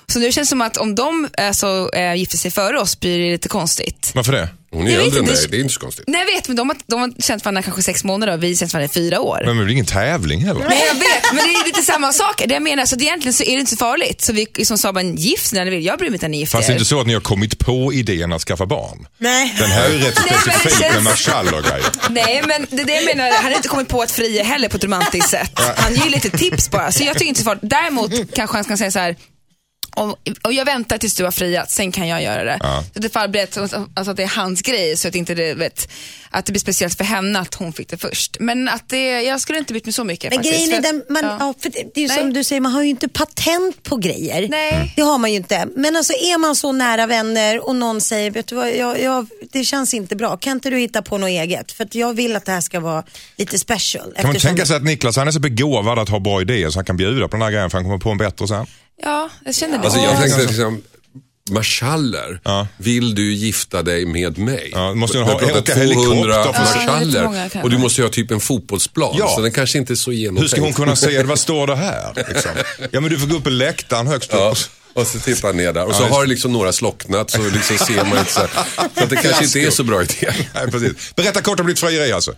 [0.07, 3.19] Så nu känns det som att om de alltså, äh, gifter sig före oss blir
[3.19, 4.11] det lite konstigt.
[4.15, 4.49] Varför det?
[4.73, 6.05] Hon är vet äldre än inte, dig, det- är inte så konstigt.
[6.07, 8.47] Nej jag vet, men de har, de har känt varandra kanske sex månader och vi
[8.47, 9.41] har känt varandra i fyra år.
[9.45, 10.65] Men det blir ingen tävling heller.
[10.69, 12.43] Nej jag vet, men det är lite samma sak.
[12.47, 14.21] Det jag menar, så att egentligen så är det inte så farligt.
[14.21, 15.85] Så vi som sa, bara gift när ni vill.
[15.85, 17.21] Jag bryr mig inte när ni gifter Fast det är inte så att ni har
[17.21, 19.07] kommit på idén att skaffa barn.
[19.17, 19.55] Nej.
[19.59, 21.85] Den här är ju rätt Nej, men det specifik med känns- marschall och grejer.
[22.09, 24.69] Nej men det är det jag menar, han har inte kommit på att fria heller
[24.69, 25.59] på ett romantiskt sätt.
[25.77, 26.91] Han ger ju lite tips bara.
[26.91, 27.63] Så jag tycker inte så farligt.
[27.69, 29.15] Däremot kanske han ska säga så här.
[29.95, 32.57] Om, om jag väntar tills du har friat, sen kan jag göra det.
[32.59, 32.83] Ja.
[32.93, 35.89] Så det förberett, alltså att det är hans grej så att, inte det, vet,
[36.29, 38.37] att det blir speciellt för henne att hon fick det först.
[38.39, 40.55] Men att det, jag skulle inte brytt mig så mycket Men faktiskt.
[40.55, 41.37] grejen är för den, man, ja.
[41.39, 41.53] ja.
[41.59, 44.47] för det, det är ju som du säger, man har ju inte patent på grejer.
[44.49, 44.93] Nej.
[44.95, 45.67] Det har man ju inte.
[45.75, 49.27] Men alltså är man så nära vänner och någon säger, vet du vad, jag, jag,
[49.51, 50.37] det känns inte bra.
[50.37, 51.71] Kan inte du hitta på något eget?
[51.71, 53.03] För att jag vill att det här ska vara
[53.37, 54.13] lite special.
[54.15, 56.77] Kan man tänka sig att Niklas han är så begåvad att ha bra idéer så
[56.77, 58.65] han kan bjuda på den här grejen för han kommer på en bättre sen?
[59.03, 59.83] Ja, jag känner det.
[59.83, 60.17] Alltså jag Ja.
[60.19, 60.81] tänkte liksom,
[61.51, 62.67] marschaller, Ja.
[62.77, 64.69] vill du gifta dig med mig?
[64.73, 68.05] Ja, du måste ju Vi ha- pratar åka helikopter för- marschaller och du måste ju
[68.05, 69.27] ha typ en fotbollsplan Ja.
[69.35, 70.43] så den kanske inte är så genomtänkt.
[70.43, 72.13] Hur ska hon kunna se vad står det här?
[72.33, 72.51] Liksom?
[72.91, 74.39] Ja men du får gå upp på läktaren högst upp.
[74.39, 74.55] Ja,
[74.93, 78.05] och så tittar han ner där och så har liksom några slocknat så liksom ser
[78.05, 78.49] man inte så, här.
[78.97, 80.33] så att det kanske inte är så bra idé.
[80.55, 81.15] Nej, precis.
[81.15, 82.33] Berätta kort om ditt frieri alltså.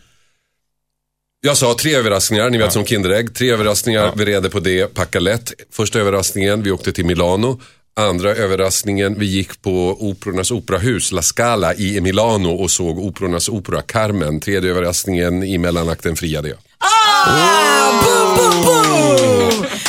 [1.45, 3.35] Jag sa tre överraskningar, ni vet som Kinderägg.
[3.35, 5.53] Tre överraskningar, vi reder på det, packa lätt.
[5.73, 7.61] Första överraskningen, vi åkte till Milano.
[7.95, 13.81] Andra överraskningen, vi gick på Operornas operahus, La Scala i Milano och såg Operornas opera
[13.81, 14.39] Carmen.
[14.39, 16.57] Tredje överraskningen, i mellanakten friade jag.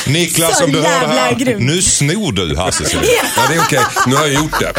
[0.07, 1.35] Niklas Så om du hör det här.
[1.35, 1.61] grymt.
[1.61, 3.09] Nu snor du Hasse Selin.
[3.35, 3.79] Ja, det är okej.
[4.07, 4.73] Nu har jag gjort det.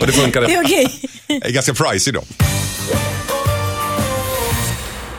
[0.00, 0.46] Och det funkade.
[0.46, 1.00] Det är okej.
[1.26, 2.24] Det är ganska pricey då.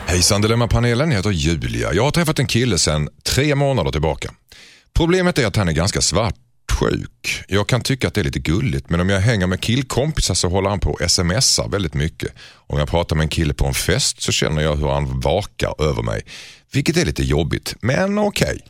[0.08, 1.92] Hejsan Dilemmapanelen, jag heter Julia.
[1.92, 4.30] Jag har träffat en kille sedan tre månader tillbaka.
[4.94, 7.44] Problemet är att han är ganska svartsjuk.
[7.48, 10.48] Jag kan tycka att det är lite gulligt men om jag hänger med killkompisar så
[10.48, 12.32] håller han på och smsar väldigt mycket.
[12.54, 15.74] Om jag pratar med en kille på en fest så känner jag hur han vakar
[15.78, 16.22] över mig.
[16.72, 18.60] Vilket är lite jobbigt, men okej.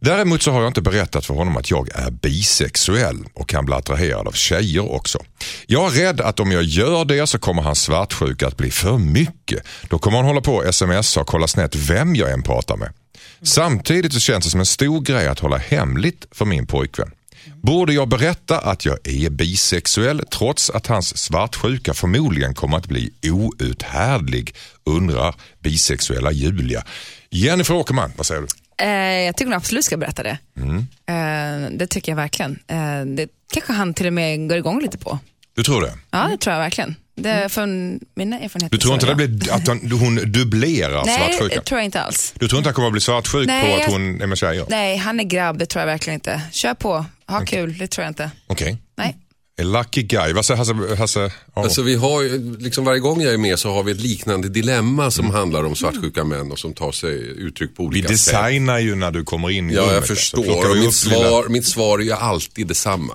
[0.00, 3.74] Däremot så har jag inte berättat för honom att jag är bisexuell och kan bli
[3.74, 5.18] attraherad av tjejer också.
[5.66, 8.98] Jag är rädd att om jag gör det så kommer hans svartsjuka att bli för
[8.98, 9.62] mycket.
[9.88, 12.92] Då kommer han hålla på och smsa och kolla snett vem jag än pratar med.
[13.42, 17.10] Samtidigt så känns det som en stor grej att hålla hemligt för min pojkvän.
[17.62, 23.10] Borde jag berätta att jag är bisexuell trots att hans svartsjuka förmodligen kommer att bli
[23.30, 26.84] outhärdlig, undrar bisexuella Julia.
[27.30, 28.46] Jennifer Åkerman, vad säger du?
[28.84, 30.38] Eh, jag tycker hon absolut ska berätta det.
[30.56, 30.78] Mm.
[31.06, 32.58] Eh, det tycker jag verkligen.
[32.66, 35.18] Eh, det kanske han till och med går igång lite på.
[35.56, 35.92] Du tror det?
[36.10, 36.96] Ja, det tror jag verkligen.
[37.14, 38.76] Det är från mina erfarenheter.
[38.76, 39.28] Du tror inte så, det ja.
[39.28, 41.48] blir att hon, hon dubblerar Nej, svartsjukan?
[41.48, 42.34] det tror jag inte alls.
[42.38, 44.66] Du tror inte han kommer att bli svartsjuk Nej, på att hon är med tjejer?
[44.68, 46.42] Nej, han är grabb, det tror jag verkligen inte.
[46.52, 48.30] Kör på, ha kul, det tror jag inte.
[48.46, 48.78] Okej.
[48.96, 49.16] Nej.
[49.58, 50.32] A Lucky guy.
[50.32, 51.32] Vad säger Hasse?
[51.54, 55.10] Alltså vi har liksom varje gång jag är med så har vi ett liknande dilemma
[55.10, 58.16] som handlar om svartsjuka män och som tar sig uttryck på vi olika sätt.
[58.34, 59.94] designar ju när du kommer in i Ja, rummet.
[59.94, 60.40] jag förstår.
[60.70, 63.14] Och vi mitt, upp lilla- svar, mitt svar är ju alltid detsamma.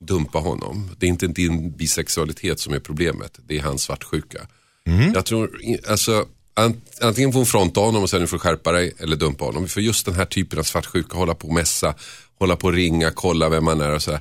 [0.00, 0.90] Dumpa honom.
[0.98, 3.38] Det är inte din bisexualitet som är problemet.
[3.48, 4.38] Det är hans svartsjuka.
[4.86, 5.12] Mhm.
[5.14, 5.50] Jag tror,
[5.88, 9.44] alltså, an, antingen får hon fronta honom och sen får du skärpa dig eller dumpa
[9.44, 9.68] honom.
[9.68, 11.94] För just den här typen av svartsjuka, hålla på och mässa,
[12.38, 14.20] hålla på och ringa, kolla vem man är och sådär.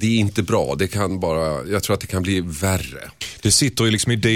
[0.00, 0.74] Det är inte bra.
[0.74, 3.10] Det kan bara, jag tror att det kan bli värre.
[3.42, 4.26] Det sitter ju liksom i DNA.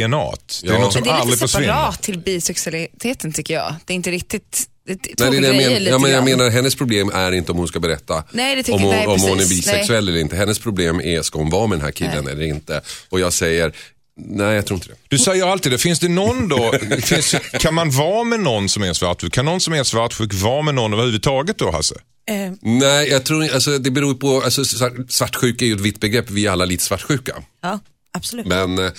[0.62, 0.78] Det är Ja.
[0.78, 1.66] något som Men det är aldrig lite försvinner.
[1.66, 3.74] separat till bisexualiteten tycker jag.
[3.84, 6.74] Det är inte riktigt, det är Nej, det jag, men, ja, men jag menar, hennes
[6.74, 10.08] problem är inte om hon ska berätta Nej, om, hon, nej, om hon är bisexuell
[10.08, 10.36] eller inte.
[10.36, 12.80] Hennes problem är, ska hon vara med den här killen eller inte?
[13.08, 13.72] Och jag säger,
[14.28, 14.94] nej jag tror inte det.
[15.08, 15.78] Du säger alltid det.
[15.78, 19.32] Finns det någon då, finns, kan man vara med någon som är svartsjuk?
[19.32, 21.94] Kan någon som är svartsjuk vara med någon överhuvudtaget då Hasse?
[22.30, 26.00] Eh, Nej, jag tror alltså, det beror på, alltså, svart- svartsjuka är ju ett vitt
[26.00, 27.32] begrepp, vi är alla lite svartsjuka.
[27.62, 27.80] ja,
[28.12, 28.46] absolut.
[28.46, 28.90] Men eh,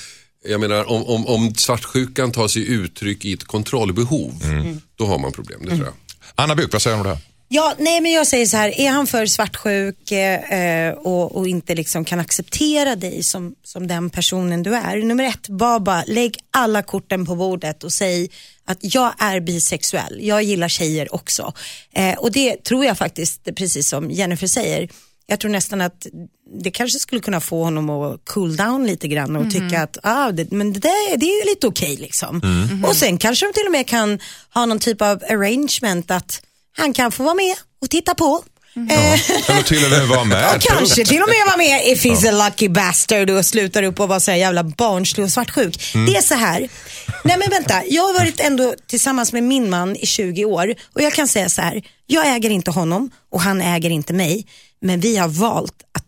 [0.46, 4.34] jag menar, om, om, om svartsjukan tar sig uttryck i ett kontrollbehov,
[4.96, 5.94] då har man problem, det tror jag.
[6.36, 7.24] Anna Bok, vad säger du om det här?
[7.56, 11.76] Ja, nej men jag säger så här, är han för svartsjuk eh, och, och inte
[11.76, 14.98] liksom kan acceptera dig som, som den personen du är.
[14.98, 18.30] Nummer ett, bara, lägg alla korten på bordet och säg
[18.66, 21.54] att jag är bisexuell, jag gillar tjejer också.
[21.92, 24.90] Eh, och det tror jag faktiskt, precis som Jennifer säger,
[25.28, 26.08] jag tror nästan att
[26.62, 30.32] det kanske skulle kunna få honom att cool down lite grann och tycka att ah,
[30.32, 32.42] det, men det, där, det är lite okej liksom.
[32.86, 34.20] Och sen kanske de till och med kan
[34.54, 36.42] ha någon typ av arrangement att
[36.78, 38.44] han kan få vara med och titta på.
[38.76, 40.44] Eller till och med vara med.
[40.44, 44.00] Ja, kanske till och med vara med if he's a lucky bastard och slutar upp
[44.00, 45.94] och vara så här jävla barnslig och svartsjuk.
[45.94, 46.70] Det är så här.
[47.24, 51.02] Nej men vänta, jag har varit ändå tillsammans med min man i 20 år och
[51.02, 51.82] jag kan säga så här.
[52.08, 54.46] Jag äger inte honom och han äger inte mig.
[54.82, 56.08] Men vi har valt att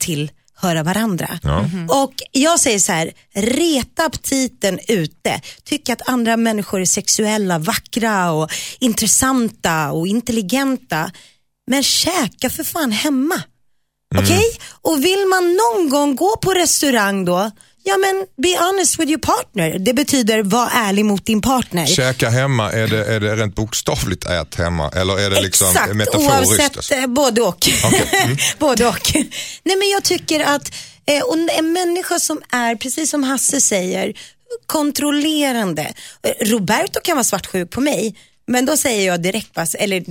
[0.60, 1.40] tillhöra varandra.
[1.90, 5.42] Och jag säger så här, reta aptiten ute.
[5.64, 11.12] Tyck att andra människor är sexuella, vackra och intressanta och intelligenta.
[11.68, 13.42] Men käka för fan hemma.
[14.18, 14.44] Okej?
[14.82, 17.52] Och vill man någon gång gå på restaurang då,
[17.88, 19.80] ja men be honest with your partner.
[19.80, 21.86] Det betyder var ärlig mot din partner.
[21.86, 25.96] Käka hemma, är det, är det rent bokstavligt ät hemma eller är det liksom Exakt,
[25.96, 26.32] metaforiskt?
[26.52, 26.94] oavsett, alltså?
[26.94, 27.58] eh, både och.
[28.60, 29.12] både och.
[29.64, 30.72] Nej men jag tycker att
[31.06, 34.14] eh, och en människa som är, precis som Hasse säger,
[34.66, 35.94] kontrollerande.
[36.24, 38.16] Eh, Roberto kan vara svartsjuk på mig.
[38.48, 40.04] Men då säger jag direkt, eller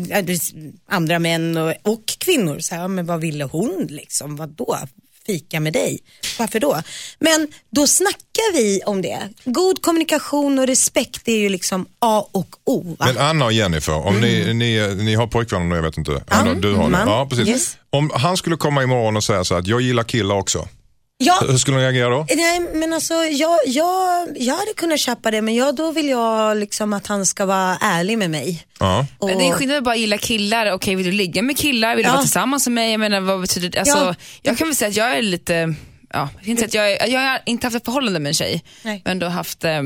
[0.91, 4.79] andra män och, och kvinnor, så här, "Ja, men vad ville hon liksom, vad då?
[5.27, 5.99] Fika med dig,
[6.39, 6.83] varför då?
[7.19, 9.29] Men då snackar vi om det.
[9.45, 12.97] God kommunikation och respekt är ju liksom A och O.
[12.99, 13.07] Va?
[13.07, 16.25] Men Anna och Jennifer, om ni, ni, ni har pojkvänner nu, jag vet inte.
[16.29, 17.03] Anna, du har det.
[17.07, 17.49] Ja, precis.
[17.49, 17.77] Yes.
[17.91, 20.69] Om han skulle komma imorgon och säga så att jag gillar killar också.
[21.19, 22.27] Ja, Hur skulle ni reagera då?
[22.37, 26.57] Nej men alltså jag, jag, jag hade kunnat köpa det men jag, då vill jag
[26.57, 28.67] liksom att han ska vara ärlig med mig.
[28.81, 29.07] Ja.
[29.19, 30.73] Och, Men Det är skillnad att bara gilla killar.
[30.73, 31.97] Okej, vill du ligga med killar?
[31.97, 32.13] Vill du Ja.
[32.13, 32.91] vara tillsammans med mig?
[32.91, 33.79] Jag menar, vad betyder det?
[33.79, 34.15] Alltså, Ja.
[34.43, 35.75] Jag kan väl säga att jag är lite,
[36.13, 39.01] ja, jag, inte att jag, jag har inte haft ett förhållande med en tjej, Nej.
[39.05, 39.83] men ändå haft eh,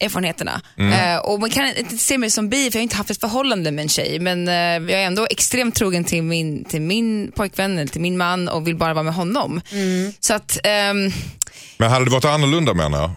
[0.00, 0.60] erfarenheterna.
[0.78, 0.92] Mm.
[0.92, 3.20] Eh, och man kan inte se mig som bi för jag har inte haft ett
[3.20, 4.18] förhållande med en tjej.
[4.20, 8.16] Men eh, jag är ändå extremt trogen till min, till min pojkvän eller till min
[8.16, 9.60] man och vill bara vara med honom.
[9.72, 10.12] Mm.
[10.20, 11.10] Så att, ehm,
[11.78, 13.10] Men hade det varit annorlunda menar jag?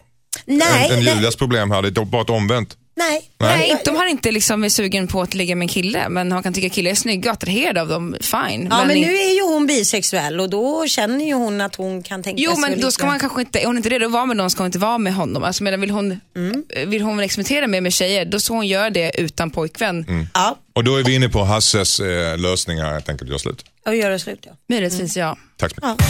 [0.45, 2.77] nej, en, en nej, Julias problem hade det varit omvänt.
[2.95, 3.29] Nej.
[3.39, 3.57] Nej.
[3.57, 6.43] nej, de har inte liksom är sugen på att ligga med en kille men han
[6.43, 8.67] kan tycka killar är snygga och attraherad av dem, fine.
[8.71, 12.03] Ja men in- nu är ju hon bisexuell och då känner ju hon att hon
[12.03, 13.89] kan tänka Jo sig men att då ska ligga- man kanske inte, är hon inte
[13.89, 15.43] redo att vara med någon ska hon inte vara med honom.
[15.43, 16.63] Alltså, medan vill hon, Mm.
[16.87, 20.05] vill hon experimentera mer med tjejer då ska hon göra det utan pojkvän.
[20.07, 20.27] Mm.
[20.33, 23.65] Ja, Och då är vi inne på Hasses eh, lösning här, jag tänker göra slut.
[23.85, 24.51] och göra slut ja.
[24.69, 25.37] Möjligtvis ja.
[25.57, 26.05] Tack så mycket.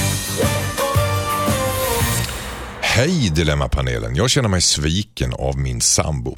[2.82, 6.38] Hej Dilemmapanelen, jag känner mig sviken av min sambo.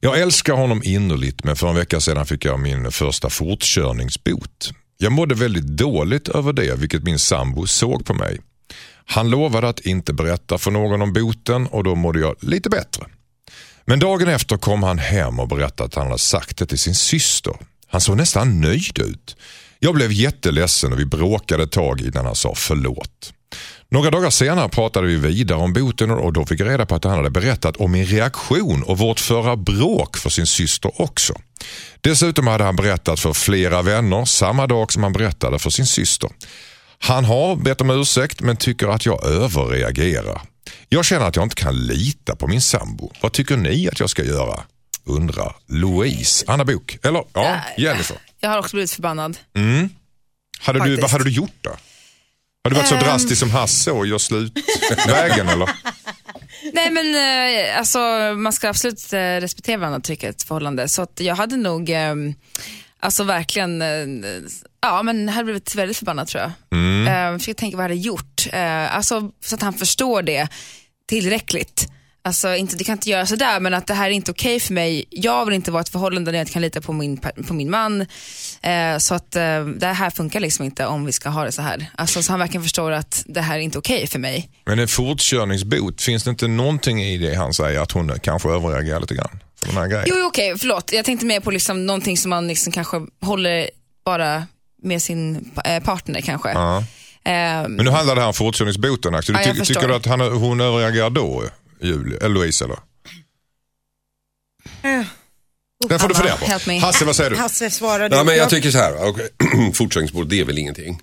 [0.00, 4.70] Jag älskar honom innerligt men för en vecka sedan fick jag min första fortkörningsbot.
[4.98, 8.40] Jag mådde väldigt dåligt över det vilket min sambo såg på mig.
[9.04, 13.06] Han lovade att inte berätta för någon om boten och då mådde jag lite bättre.
[13.84, 16.94] Men dagen efter kom han hem och berättade att han hade sagt det till sin
[16.94, 17.54] syster.
[17.86, 19.36] Han såg nästan nöjd ut.
[19.78, 23.32] Jag blev jätteledsen och vi bråkade ett tag innan han sa förlåt.
[23.92, 27.04] Några dagar senare pratade vi vidare om boten och då fick jag reda på att
[27.04, 31.34] han hade berättat om min reaktion och vårt förra bråk för sin syster också.
[32.00, 36.30] Dessutom hade han berättat för flera vänner samma dag som han berättade för sin syster.
[36.98, 40.42] Han har bett om ursäkt men tycker att jag överreagerar.
[40.88, 43.12] Jag känner att jag inte kan lita på min sambo.
[43.20, 44.60] Vad tycker ni att jag ska göra?
[45.04, 46.44] Undrar Louise.
[46.48, 46.98] Anna Bok.
[47.02, 48.16] Eller ja, Jennifer.
[48.40, 49.38] Jag har också blivit förbannad.
[50.60, 51.70] Hade du, vad hade du gjort då?
[52.64, 54.52] Hade du varit så drastisk som Hasse och gör slut
[55.06, 55.70] vägen eller?
[56.72, 57.98] Nej men eh, alltså
[58.36, 60.88] man ska absolut eh, respektera varandra tycker jag ett förhållande.
[60.88, 62.14] Så att jag hade nog, eh,
[63.00, 64.06] alltså verkligen, eh,
[64.80, 66.52] ja men hade blivit väldigt förbannad tror jag.
[66.78, 67.32] Mm.
[67.32, 68.46] Eh, försöker tänka vad jag hade gjort.
[68.90, 70.48] Alltså så att han förstår det
[71.08, 71.88] tillräckligt.
[72.22, 74.74] Alltså inte, det kan inte göra sådär men att det här är inte okej för
[74.74, 75.04] mig.
[75.10, 77.16] Jag vill inte vara ett förhållande där jag inte kan lita på min,
[77.48, 78.00] på min man.
[78.62, 81.62] Eh, så att eh, det här funkar liksom inte om vi ska ha det så
[81.62, 81.86] här.
[81.96, 84.50] Alltså så han verkligen förstår att det här är inte okej för mig.
[84.64, 89.00] Men en fortkörningsbot, finns det inte någonting i det han säger att hon kanske överreagerar
[89.00, 89.40] lite grann?
[89.60, 90.04] För den här grejen?
[90.08, 90.92] Jo, okej, förlåt.
[90.92, 93.70] Jag tänkte mer på liksom någonting som man liksom kanske håller
[94.04, 94.46] bara
[94.82, 96.52] med sin eh, partner kanske.
[96.52, 96.78] Ja.
[97.24, 99.12] Eh, Men nu handlar det här om fortkörningsboten.
[99.12, 101.44] Du Ja, tycker du att han, hon överreagerar då,
[101.82, 102.64] Julie, eller Louise?
[102.64, 102.78] Eller?
[105.88, 106.46] Den får du fundera på.
[106.86, 107.36] Hasse, vad säger du?
[107.36, 108.16] Hasse svarade.
[108.16, 109.28] Ja, men jag tycker så här, okay.
[109.74, 111.02] fortkörningsbord det är väl ingenting.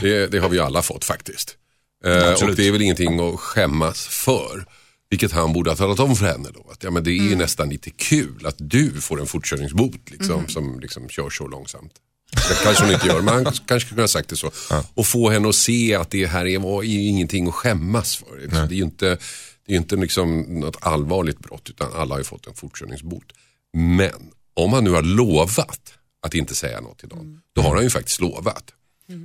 [0.00, 1.56] Det, det har vi alla fått faktiskt.
[2.04, 4.66] Eh, och det är väl ingenting att skämmas för.
[5.10, 6.70] Vilket han borde ha talat om för henne då.
[6.70, 10.48] Att, ja, men det är ju nästan lite kul att du får en fortkörningsbot liksom,
[10.48, 11.92] som liksom kör så långsamt.
[12.32, 14.50] Det kanske hon inte gör, men han kanske kunde ha sagt det så.
[14.94, 18.66] Och få henne att se att det här är, var ju ingenting att skämmas för.
[18.68, 19.18] Det är ju inte,
[19.66, 23.32] det är inte liksom något allvarligt brott utan alla har ju fått en fortkörningsbot.
[23.72, 27.84] Men om han nu har lovat att inte säga något till någon, då har han
[27.84, 28.64] ju faktiskt lovat.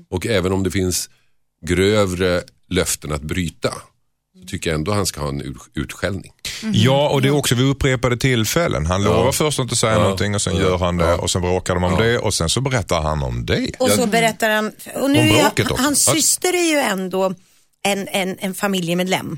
[0.10, 1.10] Och även om det finns
[1.65, 3.73] grövre löften att bryta
[4.39, 6.32] så tycker jag ändå han ska ha en utskällning.
[6.73, 8.86] Ja, och det är också vid upprepade tillfällen.
[8.86, 11.73] Han lovar först att inte säga någonting och sen gör han det och sen bråkar
[11.73, 13.71] de om det och sen så berättar han om det.
[13.80, 17.34] Och så berättar han, och nu är jag, hans syster är ju ändå
[17.84, 19.38] en, en, en familjemedlem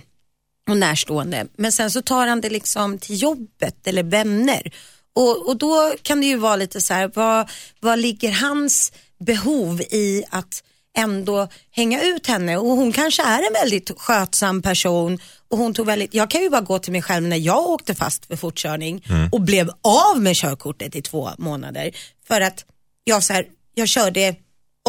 [0.70, 1.48] och närstående.
[1.58, 4.72] Men sen så tar han det liksom till jobbet eller vänner.
[5.16, 7.50] Och, och då kan det ju vara lite så här, vad,
[7.80, 10.64] vad ligger hans behov i att
[10.98, 15.86] ändå hänga ut henne och hon kanske är en väldigt skötsam person och hon tog
[15.86, 19.06] väldigt, jag kan ju bara gå till mig själv när jag åkte fast för fortkörning
[19.32, 21.92] och blev av med körkortet i två månader
[22.28, 22.66] för att
[23.04, 24.36] jag, så här, jag körde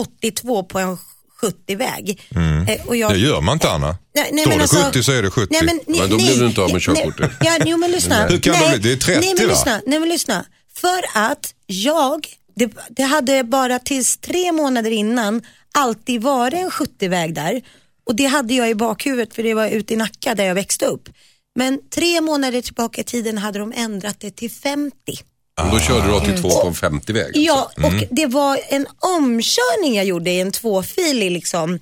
[0.01, 0.99] 82 på en
[1.45, 2.21] 70-väg.
[2.69, 3.87] Eh, och jag, Det gör man inte Anna.
[4.15, 5.49] Nej, nej, Står men det alltså- 70 så är det 70.
[5.51, 7.31] Nej, men, nej, Men då nej, blir du inte av med körkortet.
[7.41, 8.27] Ja, jo, men lyssna.
[8.27, 8.79] Hur kan nej?
[8.79, 9.53] Det är 30, nej, men va?
[9.53, 10.45] lyssna, nej, men lyssna.
[10.77, 12.27] För att jag,
[12.57, 15.43] det, det hade bara tills tre månader innan
[15.75, 17.63] alltid varit en 70-väg där.
[18.07, 20.87] Och det hade jag i bakhuvudet för det var ute i Nacka där jag växte
[20.87, 21.09] upp.
[21.57, 24.95] Men tre månader tillbaka i tiden hade de ändrat det till 50.
[25.63, 27.25] Och då körde du 82 på en 50-väg.
[27.25, 27.41] alltså.
[27.41, 31.79] Ja, och det var en omkörning jag gjorde i en tvåfilig liksom,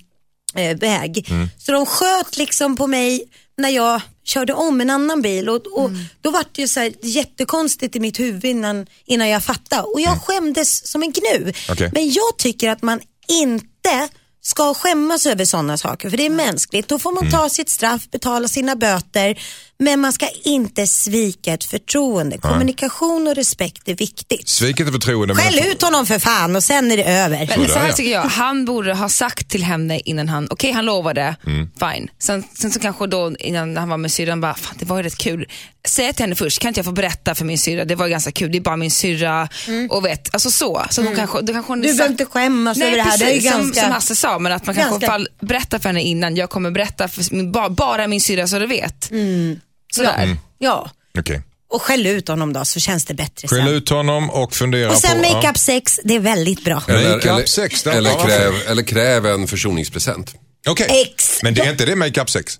[0.54, 1.28] eh, väg.
[1.58, 3.24] Så de sköt liksom på mig
[3.56, 6.92] när jag körde om en annan bil och, och då var det ju så här
[7.02, 11.52] jättekonstigt i mitt huvud innan, innan jag fattade och jag skämdes som en gnu.
[11.70, 11.90] Okej.
[11.94, 14.08] Men jag tycker att man inte
[14.44, 16.88] ska skämmas över sådana saker för det är mänskligt.
[16.88, 19.38] Då får man ta sitt straff, betala sina böter
[19.78, 22.38] men man ska inte svika ett förtroende.
[22.38, 24.48] Kommunikation och respekt är viktigt.
[24.48, 25.34] Sviket är förtroende.
[25.34, 27.54] men- Skäll ut honom för fan och sen är det över.
[27.58, 30.84] Men så här tycker jag, han borde ha sagt till henne innan han, okej han
[30.84, 31.70] lovade, Mm.
[31.80, 32.08] fine.
[32.18, 35.02] Sen, sen så kanske då innan han var med syrran bara, fan det var ju
[35.02, 35.46] rätt kul.
[35.88, 38.32] Säg till henne först, kan inte jag få berätta för min syrra, det var ganska
[38.32, 39.48] kul, det är bara min syrra
[39.90, 40.86] och vet, alltså så.
[40.90, 41.90] så hon kanske, då kanske hon Mm.
[41.90, 43.10] Du behöver inte skämmas Nej, över det här.
[43.10, 43.80] Precis, Det är ju som, ganska...
[43.82, 46.50] som Hasse sa, men att man kanske Ganska- alla fall berättar för henne innan, jag
[46.50, 49.10] kommer berätta för min, bara, bara min syrra så du vet.
[49.10, 49.60] Mm.
[49.94, 50.36] Sådär.
[50.58, 51.42] Ja, Okej.
[51.70, 53.68] och skäll ut honom då så känns det bättre Skäll sen.
[53.68, 55.28] ut honom och fundera Och sen på...
[55.34, 56.82] make-up sex, det är väldigt bra.
[56.88, 60.34] Eller, sex, eller, kräv, eller kräv en försoningspresent.
[60.68, 61.02] Okej.
[61.14, 61.42] Ex.
[61.42, 62.58] Men det är inte det make-up sex?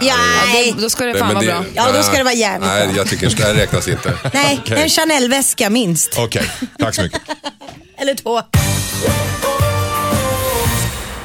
[0.00, 0.14] Ja,
[0.46, 0.72] nej.
[0.76, 1.64] Då, då ska det Nej, fan vara det- bra.
[1.74, 2.96] Ja, då ska det vara jävligt Nej, bra.
[2.96, 4.18] jag tycker det här räknas inte.
[4.34, 4.82] Nej, Okej.
[4.82, 6.18] en Chanel-väska minst.
[6.18, 7.20] Okej, tack så mycket.
[7.98, 8.40] Eller två.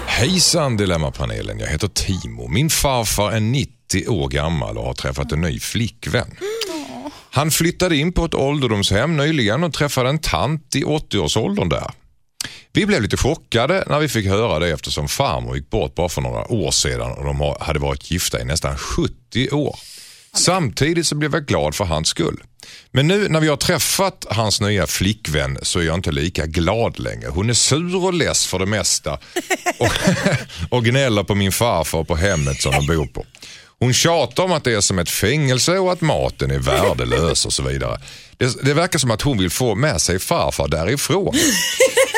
[0.07, 2.47] Hejsan Dilemmapanelen, jag heter Timo.
[2.47, 6.35] Min farfar är 90 år gammal och har träffat en ny flickvän.
[7.31, 11.91] Han flyttade in på ett ålderdomshem nyligen och träffade en tant i 80-årsåldern där.
[12.73, 16.21] Vi blev lite chockade när vi fick höra det eftersom farmor gick bort bara för
[16.21, 19.79] några år sedan och de hade varit gifta i nästan 70 år.
[20.33, 22.43] Samtidigt så blev jag glad för hans skull.
[22.91, 26.99] Men nu när vi har träffat hans nya flickvän så är jag inte lika glad
[26.99, 27.29] längre.
[27.29, 29.13] Hon är sur och less för det mesta
[29.79, 29.91] och,
[30.69, 33.25] och gnäller på min farfar på hemmet som de bor på.
[33.79, 37.53] Hon tjatar om att det är som ett fängelse och att maten är värdelös och
[37.53, 37.99] så vidare.
[38.37, 41.33] Det, det verkar som att hon vill få med sig farfar därifrån.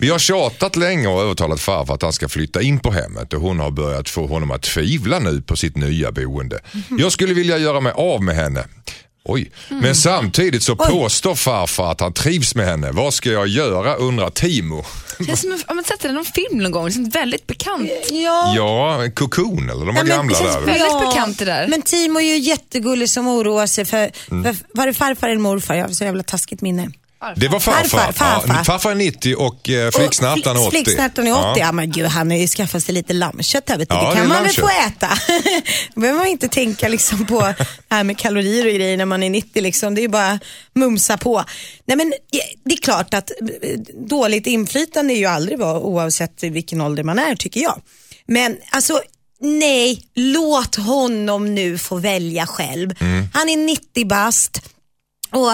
[0.00, 3.40] Vi har tjatat länge och övertalat farfar att han ska flytta in på hemmet och
[3.40, 6.60] hon har börjat få honom att tvivla nu på sitt nya boende.
[6.98, 8.64] Jag skulle vilja göra mig av med henne.
[9.24, 9.50] Oj.
[9.68, 12.90] Men samtidigt så påstår farfar att han trivs med henne.
[12.92, 14.84] Vad ska jag göra undrar Timo.
[15.18, 16.84] Det känns som, har man sett det i någon film någon gång?
[16.84, 17.90] Det känns väldigt bekant.
[18.10, 18.54] Ja.
[18.56, 20.60] Ja, Cocoon eller de här men gamla det känns där.
[20.60, 21.68] Väldigt bekant det där.
[21.68, 24.44] Men Timo är ju jättegullig som oroar sig för, Mm.
[24.44, 25.74] för var det farfar eller morfar?
[25.74, 26.90] Jag har så jävla taskigt minne.
[27.36, 27.84] Det var farfar.
[27.84, 28.54] Farfar, farfar.
[28.58, 30.70] Ja, farfar är 90 och eh, flicksnärtan är 80.
[30.70, 31.40] Flicksnärtan är 80.
[31.42, 31.54] Ja.
[31.58, 31.72] Ja.
[31.72, 33.78] men gud, han har ju skaffat sig lite lammkött här.
[33.78, 33.94] Vet du.
[33.94, 34.64] Ja, det kan man väl lammkött.
[34.64, 35.08] få äta.
[35.94, 39.22] Då behöver man inte tänka liksom på det här med kalorier och grejer när man
[39.22, 39.62] är 90.
[39.62, 39.94] Liksom.
[39.94, 40.38] Det är ju bara
[40.74, 41.44] mumsa på.
[41.86, 42.12] Nej, men
[42.64, 43.78] det är klart att eh,
[44.08, 47.80] dåligt inflytande är ju aldrig bra oavsett vilken ålder man är tycker jag.
[48.26, 49.00] Men alltså
[49.40, 52.94] nej, låt honom nu få välja själv.
[53.00, 53.28] Mm.
[53.32, 54.62] Han är 90 bast.
[55.30, 55.52] Och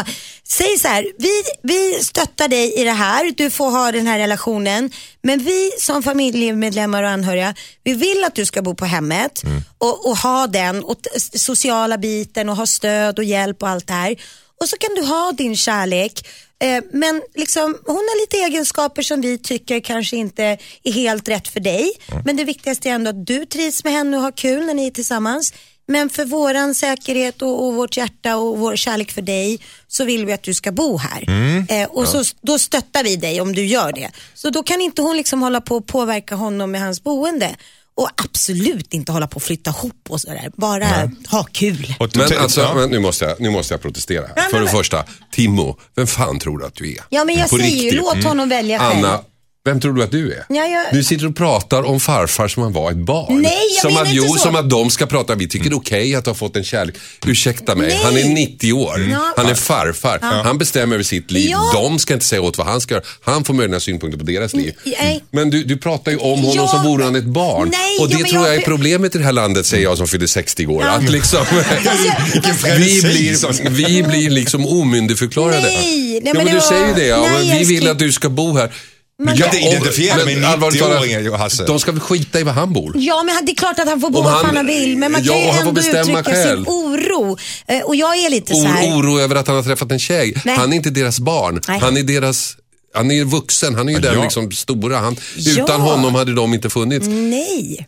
[0.49, 4.19] säg så här, vi, vi stöttar dig i det här, du får ha den här
[4.19, 4.91] relationen.
[5.23, 9.43] Men vi som familjemedlemmar och anhöriga, vi vill att du ska bo på hemmet
[9.79, 10.97] och, och ha den och
[11.35, 14.17] sociala biten och ha stöd och hjälp och allt det här.
[14.61, 16.29] Och så kan du ha din kärlek.
[16.63, 21.49] Eh, men liksom, hon har lite egenskaper som vi tycker kanske inte är helt rätt
[21.49, 21.93] för dig.
[22.25, 24.87] Men det viktigaste är ändå att du trivs med henne och har kul när ni
[24.87, 25.53] är tillsammans.
[25.89, 30.27] Men för våran säkerhet och, och vårt hjärta och vår kärlek för dig så vill
[30.27, 31.25] vi att du ska bo här.
[31.69, 34.11] Eh, och så, då stöttar vi dig om du gör det.
[34.35, 37.57] Så då kan inte hon liksom hålla på och påverka honom med hans boende.
[37.95, 40.51] Och absolut inte hålla på och flytta ihop och sådär.
[40.57, 41.95] Bara ha kul.
[42.15, 42.75] Men alltså, ja.
[42.75, 44.27] men nu, måste jag, nu måste jag protestera.
[44.37, 46.99] men För det första, Timo, vem fan tror du att du är?
[47.09, 49.05] Ja men jag På säger ju, låt honom välja själv.
[49.05, 49.21] Anna,
[49.67, 50.45] Vem tror du att du är?
[50.49, 53.43] Ja, jag- Du sitter och pratar om farfar som han var ett barn.
[53.43, 54.39] Nej, jag som menar att, inte jo, så.
[54.39, 56.95] som att de ska prata, vi tycker det är okej att ha fått en kärlek.
[57.27, 58.01] Ursäkta mig, Nej.
[58.05, 59.09] han är 90 år.
[59.13, 59.33] Ja.
[59.37, 60.19] Han är farfar.
[60.45, 61.51] Han bestämmer över sitt liv.
[61.51, 61.71] Ja.
[61.75, 63.05] De ska inte säga åt vad han ska göra.
[63.25, 64.75] Han får möjliga synpunkter på deras liv.
[64.85, 65.25] Nej.
[65.31, 66.69] Men du, du pratar ju om honom Ja.
[66.69, 67.69] som vore han ett barn.
[67.73, 69.83] Nej, och det ja, men tror jag jag- är problemet i det här landet, säger
[69.85, 70.83] jag som fyller 60 år.
[70.85, 71.45] Att liksom,
[72.33, 75.61] Vilken vi, frenesi som- blir, vi blir liksom omyndigförklarade.
[75.63, 77.07] Nej, nej, ja, men men det du var- säger det.
[77.07, 78.71] Ja, Nej, men vi vill att du ska bo här.
[79.19, 81.65] Du kan inte och- identifiera dig men med allvarligt talat, 90-åringen, Hasse.
[81.65, 82.93] De ska väl skita i var han bor.
[82.97, 84.97] Ja, men det är klart att han får bo var han- han vill.
[84.99, 86.65] Men man Ja, kan ju ändå uttrycka själv.
[86.65, 87.37] sin oro.
[87.69, 88.87] Eh, Och jag är lite så här.
[88.99, 90.35] Oro, över att han har träffat en tjej.
[90.45, 90.57] Nej.
[90.57, 91.61] Han är inte deras barn.
[91.69, 91.79] Nej.
[91.81, 92.57] Han är deras...
[92.95, 94.23] Han är vuxen, han är ju den ja.
[94.23, 94.99] liksom stora.
[94.99, 95.63] Han, Ja.
[95.63, 97.07] Utan honom hade de inte funnits.
[97.09, 97.87] Nej.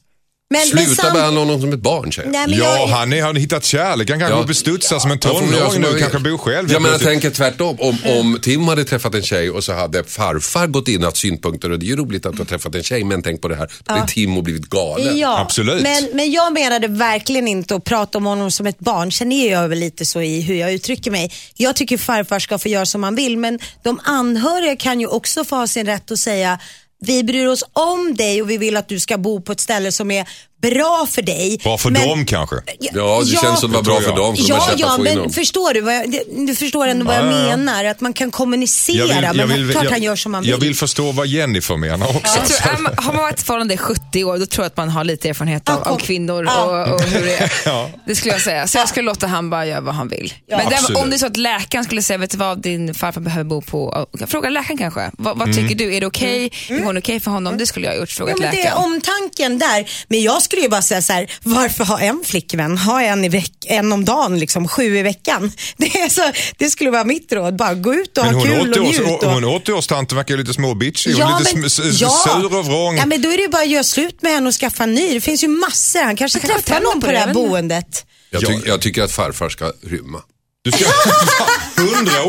[0.51, 2.27] Men, Sluta men sam- behandla honom som ett barn jag.
[2.29, 4.11] Nej, men Ja, jag, han är, har hittat kärlek.
[4.11, 4.41] Han kanske Ja.
[4.41, 4.47] ja.
[4.47, 5.99] bestudsar som en Han får göra tonåring som nu, vill.
[6.01, 6.73] kanske bor själv.
[6.73, 7.23] Ja, men jag helt plötsligt.
[7.23, 7.77] tänker tvärtom.
[7.81, 11.17] Om, om Tim hade träffat en tjej och så hade farfar gått in och haft
[11.17, 13.49] synpunkter och det är ju roligt att du har träffat en tjej men tänk på
[13.49, 15.19] det här, då är Tim och blivit galen.
[15.19, 15.83] Ja, Absolut.
[15.83, 19.13] Men, men jag menade verkligen inte att prata om honom som ett barn.
[19.13, 21.33] Sen är jag väl lite så i hur jag uttrycker mig.
[21.57, 25.45] Jag tycker farfar ska få göra som han vill men de anhöriga kan ju också
[25.45, 26.59] få ha sin rätt att säga
[27.01, 29.93] vi bryr oss om dig och vi vill att du ska bo på ett ställe
[29.93, 30.29] som är
[30.63, 31.61] bra för dig.
[31.63, 32.57] Bra för Men- dem kanske.
[32.81, 34.17] Ja, det känns som det var bra för jag.
[34.17, 34.37] dem.
[34.37, 35.31] Så de Ja, ja, men dem.
[35.33, 35.81] förstår du?
[35.81, 36.15] Vad jag,
[36.47, 37.57] du förstår ändå vad jag Ja, ja, ja.
[37.57, 37.85] menar.
[37.85, 39.33] Att man kan kommunicera.
[39.35, 40.51] men klart han gör som han vill.
[40.51, 42.39] Jag vill förstå vad Jennifer menar också.
[42.39, 44.77] Jag tror, är man- har man varit förhållande i 70 år, då tror jag att
[44.77, 46.65] man har lite erfarenhet av, Ja, av kvinnor Ja.
[46.85, 47.53] och, och hur det är.
[47.65, 47.91] Ja.
[48.07, 48.67] Det skulle jag säga.
[48.67, 50.33] Så jag skulle låta han bara göra vad han vill.
[50.49, 53.21] Men det, om det är så att läkaren skulle säga, vet du vad, din farfar
[53.21, 55.11] behöver bo på, fråga läkaren kanske.
[55.19, 55.95] Vad, vad tycker du?
[55.95, 56.51] Är det okej?
[56.69, 57.59] Är hon okej för honom?
[57.59, 58.85] Det skulle jag ha gjort, frågat Ja, men det är läkaren.
[58.85, 59.91] omtanken där.
[60.09, 62.79] Men jag skulle ju bara säga så här, varför ha en flickvän?
[62.79, 65.53] Ha en, i veck- en om dagen, liksom, sju i veckan.
[65.77, 67.57] Det, är så, det skulle vara mitt råd.
[67.57, 69.23] Bara gå ut och Men ha kul och 80-års, njut.
[69.23, 69.31] Och...
[69.33, 71.13] hon 80-årstanten verkar lite småbitchig.
[71.15, 72.97] Hon är lite men- s- sur och vrång.
[72.97, 74.95] Ja, men då är det ju bara att göra slut med henne och skaffa en
[74.95, 75.15] ny.
[75.15, 76.03] Det finns ju massor.
[76.03, 78.05] Han kanske kanske träffar någon på det här boendet.
[78.31, 78.49] Jag, Ja.
[78.49, 80.23] tyck, jag tycker att farfar ska rymma.
[80.71, 80.85] Du ska...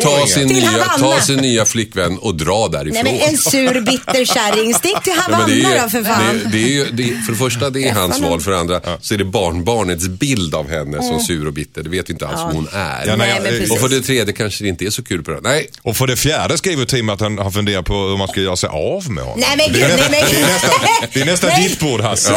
[0.02, 3.04] Ta sin, nya, ta sin nya flickvän och dra därifrån.
[3.04, 4.74] Nej, men en sur bitter kärring.
[4.74, 6.40] Stick till Ja, Havanna men det är, då för fan.
[6.44, 8.82] det, det är ju, det, för det första det är hans val, för det andra
[9.02, 11.84] så är det barnbarnets bild av henne som sur och bitter.
[11.84, 13.06] Det vet vi inte alls vem hon är.
[13.08, 15.32] Ja, nej, Nej, eh, och för det tredje kanske det inte är så kul på
[15.32, 15.40] det.
[15.42, 18.42] Nej, Och för det fjärde skriver Tim att han har funderat på hur man ska
[18.42, 19.40] göra sig av med honom.
[19.40, 21.70] Nej, men det, är gud, nästan, nej, men- det är nästan, det är nästan Nej.
[21.70, 22.34] ditt bord Hasse.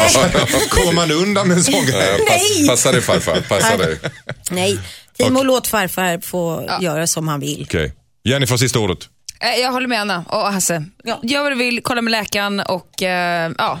[0.69, 2.09] Kommer man undan med en sån grej?
[2.09, 2.67] eh, pass, Nej.
[2.67, 3.97] passa dig farfar, passa dig.
[4.51, 4.79] Nej,
[5.25, 7.63] Timo låt farfar få göra som han vill.
[7.69, 7.93] Okej.
[8.23, 8.99] Jennifer, sista ordet.
[9.39, 10.85] Eh, Jag håller med Anna och Hasse.
[11.03, 11.19] Ja.
[11.23, 13.79] Gör vad du vill, kolla med läkaren och eh, ja.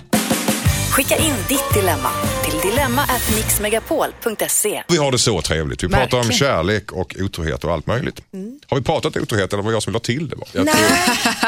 [0.91, 2.09] Skicka in ditt dilemma
[2.45, 4.83] till dilemma@mixmegapol.se.
[4.87, 5.83] Vi har det så trevligt.
[5.83, 6.39] Vi pratar om Verkligen.
[6.39, 8.19] kärlek och otrohet och allt möjligt.
[8.67, 10.35] Har vi pratat otrohet eller var det jag som la till det?
[10.35, 10.45] Bara?
[10.51, 10.73] Jag Nej.
[10.75, 10.85] tror,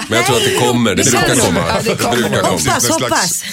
[0.09, 0.95] men jag tror att det kommer.
[0.95, 1.63] Det Det brukar komma.
[1.67, 2.15] Ja, det kommer.
[2.17, 2.49] brukar komma.
[2.49, 3.43] Hoppas, En slags hoppas.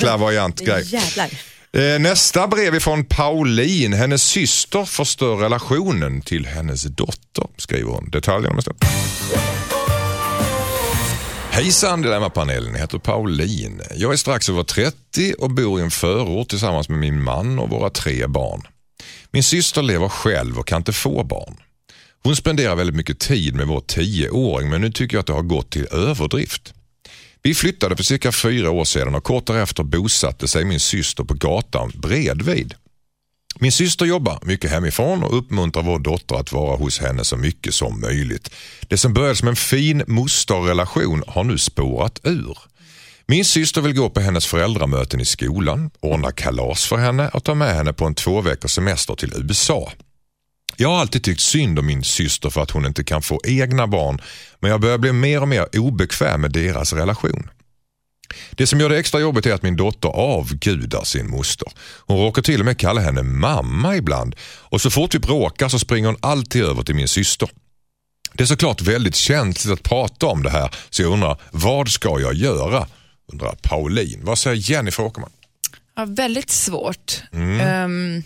[0.00, 0.94] Klaverjant grej.
[0.94, 1.28] Jävlar.
[1.76, 3.92] Eh, nästa brev är från Pauline.
[3.92, 8.10] Hennes syster förstör relationen till hennes dotter, skriver hon.
[8.10, 8.78] Detaljerna om en stund.
[11.50, 13.82] Hejsan Dilemmapanelen, jag heter Pauline.
[13.96, 17.70] Jag är strax över 30 och bor i en förort tillsammans med min man och
[17.70, 18.62] våra tre barn.
[19.30, 21.56] Min syster lever själv och kan inte få barn.
[22.22, 25.42] Hon spenderar väldigt mycket tid med vår tioåring men nu tycker jag att det har
[25.42, 26.74] gått till överdrift.
[27.42, 31.34] Vi flyttade för cirka fyra år sedan och kort därefter bosatte sig min syster på
[31.34, 32.74] gatan bredvid.
[33.58, 37.74] Min syster jobbar mycket hemifrån och uppmuntrar vår dotter att vara hos henne så mycket
[37.74, 38.50] som möjligt.
[38.88, 42.58] Det som började som en fin mosterrelation har nu spårat ur.
[43.26, 47.54] Min syster vill gå på hennes föräldramöten i skolan, ordna kalas för henne och ta
[47.54, 49.92] med henne på en två veckors semester till USA.
[50.80, 53.86] Jag har alltid tyckt synd om min syster för att hon inte kan få egna
[53.86, 54.20] barn
[54.60, 57.50] men jag börjar bli mer och mer obekväm med deras relation.
[58.50, 61.68] Det som gör det extra jobbigt är att min dotter avgudar sin moster.
[62.06, 65.78] Hon råkar till och med kalla henne mamma ibland och så fort vi bråkar så
[65.78, 67.48] springer hon alltid över till min syster.
[68.32, 72.20] Det är såklart väldigt känsligt att prata om det här så jag undrar vad ska
[72.20, 72.86] jag göra?
[73.32, 74.20] Undrar Pauline.
[74.22, 75.30] Vad säger Jennifer Åkerman?
[75.96, 77.22] Ja, väldigt svårt.
[77.32, 77.60] Mm.
[77.60, 78.22] Ehm,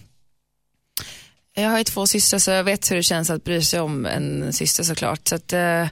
[1.54, 4.06] jag har ju två systrar så jag vet hur det känns att bry sig om
[4.06, 5.28] en syster såklart.
[5.28, 5.86] Så att, uh,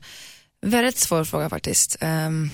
[0.66, 1.96] väldigt svår fråga faktiskt.
[2.00, 2.50] Ehm,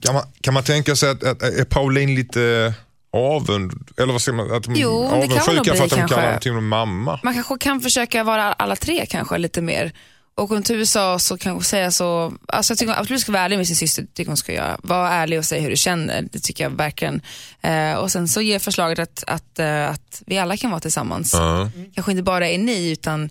[0.00, 2.74] Kan man, kan man tänka sig att, att är Pauline lite
[3.12, 5.40] avund, eller vad säger man, att de Jo, avundsjuka
[5.74, 6.14] för att de kanske.
[6.14, 7.20] kallar dem till mamma?
[7.22, 9.92] man kanske kan försöka vara alla tre kanske lite mer.
[10.36, 13.42] Och om till USA så kanske säga så, alltså jag tycker hon absolut ska vara
[13.42, 14.78] ärlig med sin syster, tycker hon ska göra.
[14.82, 17.20] Var ärlig och säga hur du känner, det tycker jag verkligen.
[17.60, 21.34] Eh, och sen så ge förslaget att, att, eh, att vi alla kan vara tillsammans.
[21.34, 21.70] Ja.
[21.94, 23.30] Kanske inte bara är ni utan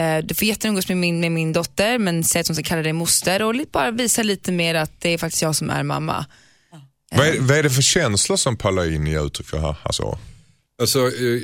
[0.00, 2.64] eh, du får jättegärna umgås med min, med min dotter men säg att hon ska
[2.64, 5.82] kalla dig moster och bara visa lite mer att det är faktiskt jag som är
[5.82, 6.26] mamma.
[7.10, 9.76] Vad är, vad är det för känslor som Paulin ger uttryck för här?
[9.82, 10.18] Alltså,
[10.80, 11.40] Alltså, eh,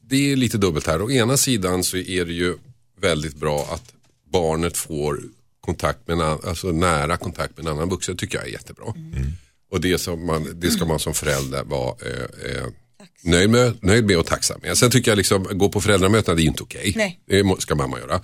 [0.00, 1.02] det är lite dubbelt här.
[1.02, 2.56] Å ena sidan så är det ju
[3.00, 3.92] väldigt bra att
[4.32, 5.20] barnet får
[5.60, 8.14] kontakt med en, alltså nära kontakt med en annan vuxen.
[8.16, 8.84] Det tycker jag är jättebra.
[9.70, 12.66] Och det, som man, det ska man som förälder vara eh, eh,
[13.22, 14.78] nöjd, med, nöjd med och tacksam med.
[14.78, 16.92] Sen tycker jag liksom, gå på föräldramöten det är inte okej.
[16.96, 17.20] Nej.
[17.26, 18.20] Det ska mamma göra.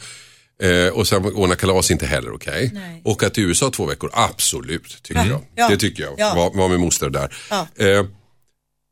[0.63, 2.71] Eh, och sen ordna kalas inte heller okej.
[2.75, 3.03] Nej.
[3.05, 5.03] Åka till USA två veckor, absolut.
[5.03, 5.41] Tycker jag.
[5.55, 5.69] Ja.
[5.69, 6.15] Det tycker jag.
[6.19, 6.35] Ja.
[6.35, 7.35] Var, var med moster där.
[7.51, 7.69] Ja.
[7.77, 8.07] Eh,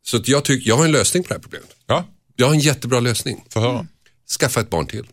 [0.03, 1.71] så att jag, tyck, jag har en lösning på det här problemet.
[1.87, 2.05] ja,
[2.37, 3.45] Jag har en jättebra lösning.
[3.51, 3.87] få höra.
[4.41, 5.07] Skaffa ett barn till.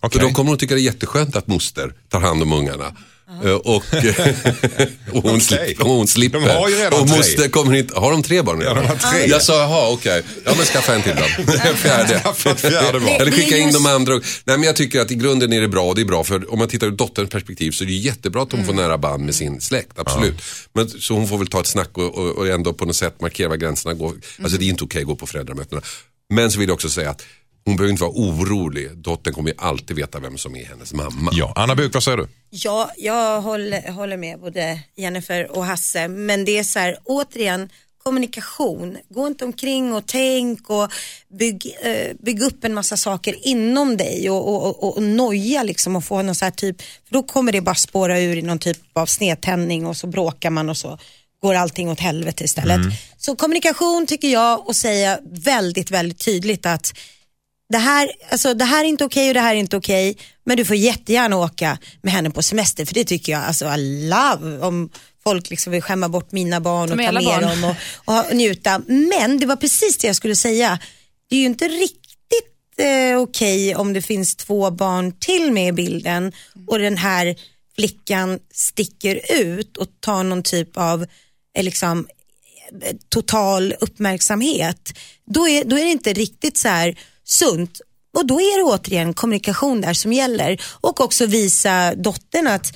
[0.00, 0.20] Okej.
[0.20, 2.96] För då kommer hon tycka det är jätteskönt att moster tar hand om ungarna.
[3.44, 3.64] Eh, Och,
[5.12, 6.40] och hon, slipper, och hon slipper.
[6.40, 7.16] De har ju redan och tre.
[7.16, 8.76] moster kommer inte, har de tre barn redan?
[8.76, 9.26] de har tre.
[9.26, 11.52] Jag sa, jaha okej, ja men skaffa en till då.
[11.76, 12.22] Fjärde.
[12.56, 13.20] Fjärde barn.
[13.20, 14.14] Eller skicka in de andra.
[14.14, 14.22] Nej
[14.58, 16.58] men jag tycker att i grunden är det bra och det är bra för om
[16.58, 19.34] man tittar ur dotterns perspektiv så är det jättebra att hon får nära band med
[19.34, 20.42] sin släkt, absolut.
[20.72, 23.20] Men, så hon får väl ta ett snack och, och, och ändå på något sätt
[23.20, 24.14] markera var gränserna går.
[24.42, 25.82] Alltså det är inte okej att gå på föräldramötena.
[26.30, 27.22] Men så vill jag också säga att
[27.64, 28.96] hon behöver inte vara orolig.
[28.96, 31.30] Dottern kommer ju alltid veta vem som är hennes mamma.
[31.34, 32.28] Ja, Anna Buk, vad säger du?
[32.50, 36.08] Ja, jag håller, håller med både Jennifer och Hasse.
[36.08, 37.68] Men det är så här, återigen,
[38.02, 38.96] kommunikation.
[39.08, 40.92] Gå inte omkring och tänk och
[41.38, 45.96] bygg, eh, bygg upp en massa saker inom dig och, och, och, och noja liksom
[45.96, 48.58] och få någon så här typ, för då kommer det bara spåra ur i någon
[48.58, 50.98] typ av snedtändning och så bråkar man och så
[51.42, 52.80] går allting åt helvete istället.
[53.18, 56.94] Så kommunikation tycker jag och säga väldigt, väldigt tydligt att
[57.72, 60.16] det här, alltså, det här är inte okej och det här är inte okej.
[60.44, 64.08] Men du får jättegärna åka med henne på semester för det tycker jag, alltså I
[64.08, 64.90] love om
[65.24, 67.42] folk liksom vill skämma bort mina barn och ta med barn.
[67.42, 68.82] dem och, och njuta.
[68.86, 70.78] Men det var precis det jag skulle säga.
[71.30, 72.02] Det är ju inte riktigt
[72.78, 76.32] eh, okej om det finns två barn till med i bilden
[76.66, 77.36] och den här
[77.76, 81.06] flickan sticker ut och tar någon typ av
[81.56, 82.06] eh, liksom,
[82.82, 84.98] eh, total uppmärksamhet.
[85.26, 86.96] Då är, då är det inte riktigt så här
[87.32, 87.80] sunt.
[88.16, 90.60] Och då är det återigen kommunikation där som gäller.
[90.80, 92.66] Och också visa dottern att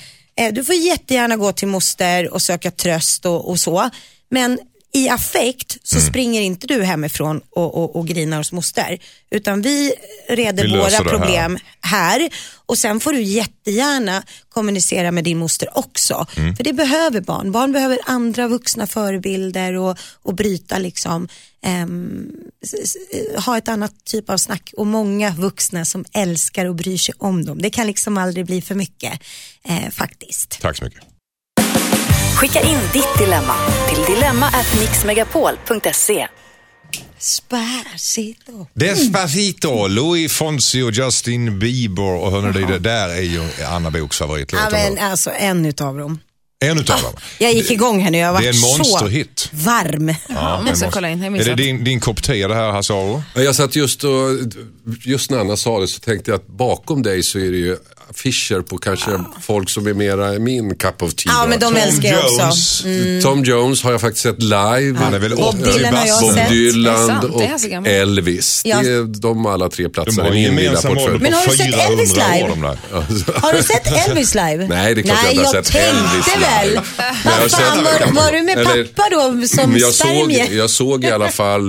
[0.40, 3.90] eh, du får jättegärna gå till moster och söka tröst och, och så.
[4.30, 4.59] Men
[4.94, 6.09] i affekt så Mm.
[6.09, 8.98] springer inte du hemifrån och, och, och grinar hos moster.
[9.30, 9.92] Utan vi
[10.28, 11.04] reder Vi våra det här.
[11.04, 12.28] problem här
[12.66, 16.26] och sen får du jättegärna kommunicera med din moster också.
[16.36, 16.57] Mm.
[16.57, 17.52] För det behöver barn.
[17.52, 21.28] Barn behöver andra vuxna förebilder och, och bryta liksom,
[22.64, 22.96] s-
[23.46, 27.44] ha ett annat typ av snack och många vuxna som älskar och bryr sig om
[27.44, 27.62] dem.
[27.62, 29.20] Det kan liksom aldrig bli för mycket
[29.68, 30.58] eh, faktiskt.
[30.60, 31.00] Tack så mycket.
[32.36, 33.54] Skicka in ditt dilemma
[33.88, 36.28] till dilemma@mixmegapol.se.
[37.18, 38.66] Spacito.
[38.74, 44.60] Despacito, Louis Fonsi och Justin Bieber och hörni, det där är ju Anna Boks favoritlåt.
[44.64, 46.18] Ja, men alltså en utav dem.
[46.70, 47.12] En utav dem.
[47.38, 49.48] Jag gick igång här nu, jag har Det är varit en så monsterhit.
[49.52, 50.14] varm.
[50.28, 51.22] Ja, måste jag kolla in.
[51.22, 53.22] Jag Är det din, din kopp te det här Hasse Aro?
[53.34, 54.12] Ja, Jag satt just och,
[55.04, 57.76] just när Anna sa det så tänkte jag att bakom dig så är det ju
[58.10, 59.10] affischer på kanske
[59.42, 61.32] folk som är mera min cup of tea.
[61.36, 62.88] Ja, men de älskar jag också.
[62.88, 63.22] Jones.
[63.24, 64.98] Tom Jones har jag faktiskt sett live.
[64.98, 66.20] Han är väl Bob 80 Dylan har jag bast.
[66.20, 66.48] Bob sett.
[66.48, 67.24] Det Dylan sant?
[67.24, 67.90] och Det är så gammal.
[67.90, 68.62] Elvis.
[68.64, 68.80] Ja.
[68.82, 71.22] Det är de alla tre De platserna har i en min lilla gemensam ålder portfölj.
[71.22, 72.44] Men har du sett 400 Elvis live?
[72.44, 72.78] år de där.
[73.40, 74.66] Har du sett Elvis live?
[74.68, 76.74] Nej, det är klart jag inte har sett Elvis tänkte väl.
[77.24, 81.28] Vad fan, var, var du med pappa då som jag, såg, jag såg i alla
[81.42, 81.68] fall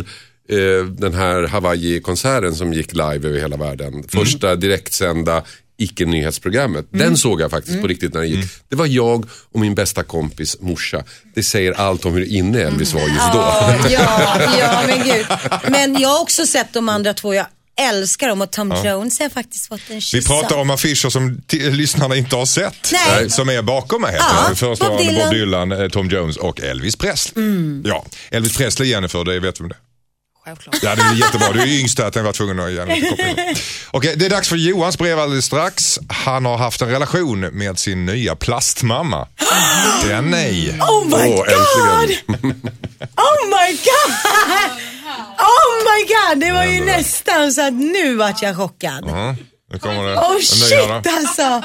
[0.50, 4.04] eh, den här Hawaii-konserten som gick live över hela världen.
[4.10, 5.44] Första direktsända
[5.78, 6.88] icke-nyhetsprogrammet.
[6.90, 8.46] Den såg jag faktiskt på riktigt när den gick.
[8.70, 11.04] Det var jag och min bästa kompis morsa.
[11.36, 13.40] Det säger allt om hur inne Elvis var just då.
[13.40, 15.26] Ja, ja, ja, men gud.
[15.68, 17.34] Men jag har också sett de andra två.
[17.34, 17.46] Jag
[17.78, 21.42] älskar dem och Tom Jones har faktiskt fått en kyss Vi pratar om affischer som
[21.52, 22.92] lyssnarna inte har sett.
[22.92, 23.30] Nej.
[23.30, 24.16] Som är bakom mig.
[24.20, 25.16] Ja, Ja, Först Bob Dylan.
[25.16, 27.46] Bob Dylan, eh, Tom Jones och Elvis Presley.
[27.84, 29.87] Ja, Elvis Presley Jennifer, det vet vem det är.
[30.48, 30.76] Självklart.
[30.82, 31.52] Ja, det är jättebra.
[31.52, 33.36] Du är yngst här, att jag var tvungen att koppling.
[33.92, 36.00] Okej, det är dags för Johans brev alldeles strax.
[36.10, 39.28] Han har haft en relation med sin nya plastmamma.
[40.10, 40.80] Ja, nej.
[40.80, 41.48] Oh my Åh, god!
[41.48, 42.62] äntligen.
[43.18, 44.14] Oh my god!
[45.40, 46.40] Oh my god!
[46.40, 49.04] Det var ju nästan så att nu vart jag chockad.
[49.08, 49.36] Ja,
[49.72, 51.64] nu kommer det Oh shit alltså!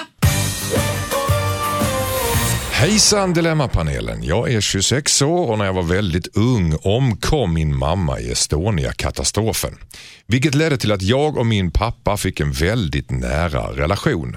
[2.83, 4.25] Hejsan Dilemmapanelen.
[4.25, 9.79] Jag är 26 år och när jag var väldigt ung omkom min mamma i Estonia-katastrofen.
[10.27, 14.37] Vilket ledde till att jag och min pappa fick en väldigt nära relation.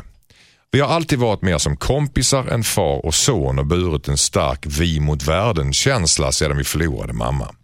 [0.71, 4.65] Vi har alltid varit mer som kompisar än far och son och burit en stark
[4.79, 7.55] vi mot världen-känsla sedan vi förlorade mamma.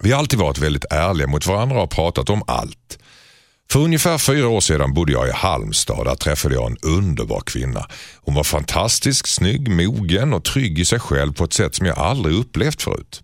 [0.00, 2.98] Vi har alltid varit väldigt ärliga mot varandra och pratat om allt.
[3.70, 6.06] För ungefär fyra år sedan bodde jag i Halmstad.
[6.06, 7.86] Där träffade jag en underbar kvinna.
[8.22, 11.98] Hon var fantastisk, snygg, mogen och trygg i sig själv på ett sätt som jag
[11.98, 13.22] aldrig upplevt förut.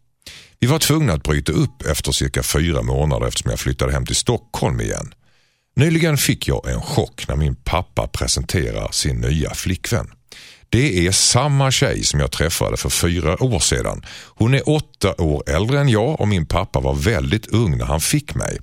[0.61, 4.17] Vi var tvungna att bryta upp efter cirka fyra månader eftersom jag flyttade hem till
[4.17, 5.15] Stockholm igen.
[5.77, 10.11] Nyligen fick jag en chock när min pappa presenterar sin nya flickvän.
[10.73, 14.05] Det är samma tjej som jag träffade för fyra år sedan.
[14.27, 18.01] Hon är åtta år äldre än jag och min pappa var väldigt ung när han
[18.01, 18.59] fick mig.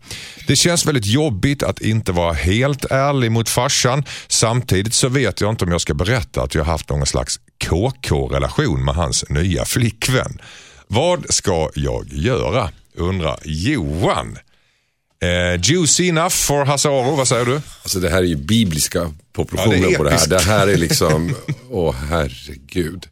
[0.48, 4.04] Det känns väldigt jobbigt att inte vara helt ärlig mot farsan.
[4.28, 8.86] Samtidigt så vet jag inte om jag ska berätta att jag haft någon slags KK-relation
[8.86, 10.42] med hans nya flickvän.
[10.88, 12.70] Vad ska jag göra?
[12.96, 14.38] undrar Johan.
[15.22, 17.62] Eh, juicy enough for Hasse Aro, vad säger du?
[17.84, 20.28] Alltså det här är ju bibliska proportioner Ja, det på det här.
[20.28, 21.36] Det här är liksom,
[21.70, 23.08] åh herregud.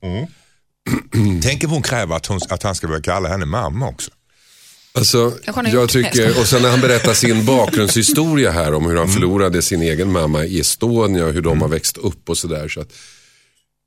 [1.43, 4.11] Tänk om hon kräver att, hon, att han ska börja kalla henne mamma också.
[4.93, 5.33] Alltså,
[5.71, 9.81] jag tycker, och sen när han berättar sin bakgrundshistoria här om hur han förlorade sin
[9.81, 12.67] egen mamma i Estonia, hur de har växt upp och sådär.
[12.67, 12.93] Så att,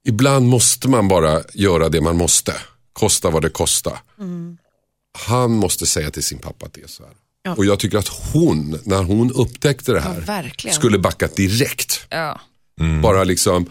[0.07, 2.55] ibland måste man bara göra det man måste,
[2.93, 3.99] kosta vad det kostar.
[5.29, 7.13] Han måste säga till sin pappa att det är så här.
[7.57, 10.25] Och jag tycker att hon, när hon upptäckte det här,
[10.65, 12.07] Ja, skulle backat direkt.
[12.11, 12.41] Ja.
[13.03, 13.67] Bara liksom,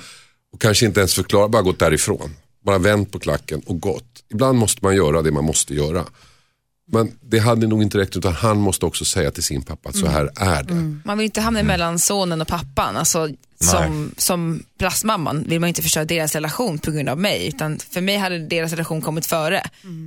[0.54, 2.36] och kanske inte ens förklara, bara gått därifrån.
[2.66, 4.06] Bara vänt på klacken och gått.
[4.32, 6.06] Ibland måste man göra det man måste göra.
[6.92, 9.96] Men det hade nog inte räckt utan han måste också säga till sin pappa att
[9.98, 10.74] så här är det.
[11.06, 12.98] Man vill inte hamna mellan sonen och pappan.
[12.98, 13.30] Alltså,
[13.62, 17.48] som, som plastmamman vill man inte förstöra deras relation på grund av mig.
[17.48, 19.64] Utan för mig hade deras relation kommit före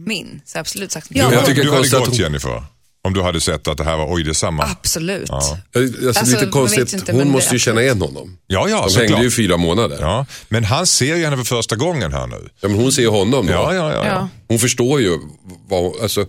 [0.06, 0.40] min.
[0.44, 2.64] Så absolut sagt Ja, Du, jag tycker du hade konstigt att gått hon- Jennifer.
[3.04, 4.62] Om du hade sett att det här var, oj det är samma.
[4.62, 5.28] Absolut.
[5.28, 5.36] Ja.
[5.36, 8.38] Alltså, Alltså, lite konstigt, inte, hon måste ju känna igen honom.
[8.46, 9.10] Ja, ja, De såklart.
[9.10, 9.98] hängde ju fyra månader.
[10.00, 10.06] Ja.
[10.06, 12.48] Ja, men han ser ju henne för första gången här nu.
[12.60, 13.52] men hon ser ju honom då.
[13.52, 13.96] Ja, ja, ja.
[13.96, 14.06] ja.
[14.06, 14.28] Ja.
[14.48, 15.18] Hon förstår ju
[15.68, 16.26] vad, alltså,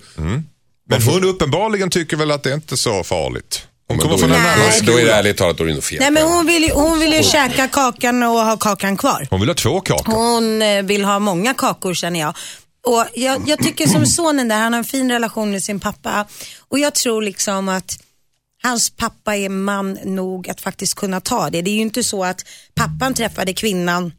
[0.90, 3.68] Men hon uppenbarligen tycker väl att det inte är så farligt.
[3.88, 5.18] Hon men kommer då, från en är, annan Nej, då är det skola.
[5.20, 6.00] ärligt talat då är det nog fel.
[6.00, 9.28] Nej men hon vill ju, hon vill ju käka kakan och ha kakan kvar.
[9.30, 10.14] Hon vill ha två kakor.
[10.14, 12.36] Hon eh, vill ha många kakor känner jag.
[12.88, 16.28] Och jag, jag tycker som sonen där, han har en fin relation med sin pappa.
[16.60, 18.00] Och jag tror liksom att
[18.64, 21.62] hans pappa är man nog att faktiskt kunna ta det.
[21.62, 24.14] Det är ju inte så att pappan träffade kvinnan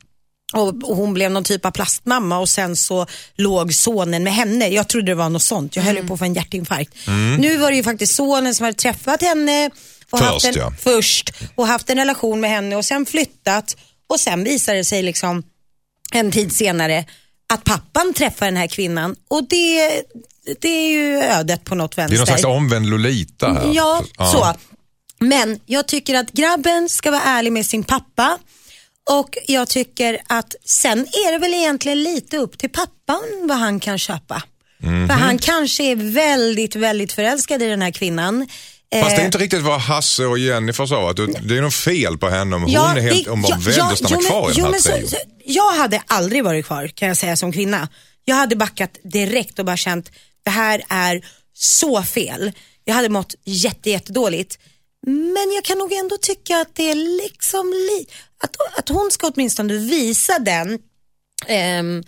[0.55, 4.69] och hon blev någon typ av plastmamma och sen så låg sonen med henne.
[4.69, 5.77] Jag trodde det var något sånt.
[5.77, 6.95] Jag höll ju på att få en hjärtinfarkt.
[7.39, 9.71] Nu var det ju faktiskt sonen som hade träffat henne
[10.11, 10.73] och Först, haft en, ja.
[10.79, 15.03] först och haft en relation med henne och sen flyttat och sen visade det sig
[15.03, 15.43] liksom
[16.13, 17.05] en tid senare
[17.53, 20.03] att pappan träffar den här kvinnan och det,
[20.61, 22.19] det är ju ödet på något Det är vänster.
[22.19, 23.73] någon slags omvänd Lolita här.
[23.75, 24.55] Ja, så.
[25.19, 28.39] Men jag tycker att grabben ska vara ärlig med sin pappa
[29.11, 33.81] och jag tycker att sen är det väl egentligen lite upp till pappan vad han
[33.81, 34.43] kan köpa.
[34.79, 35.09] Mhm.
[35.09, 38.47] För han kanske är väldigt, väldigt förälskad i den här kvinnan.
[39.03, 41.11] Fast det är Eh, inte riktigt vad Hasse och Jennifer sa.
[41.11, 42.57] Att det är något fel på henne.
[42.57, 45.07] om Hon Ja, är helt, var ja, ja, att stanna jo, kvar i den här
[45.07, 47.89] så- Jag hade aldrig varit kvar kan jag säga som kvinna.
[48.25, 50.11] Jag hade backat direkt och bara känt
[50.45, 51.25] det här är
[51.55, 52.53] så fel.
[52.85, 54.59] Jag hade mått jätte, jättedåligt.
[55.07, 58.07] Men jag kan nog ändå tycka att det är liksom li-
[58.45, 60.79] att, att hon ska åtminstone visa den
[61.47, 62.05] ehm,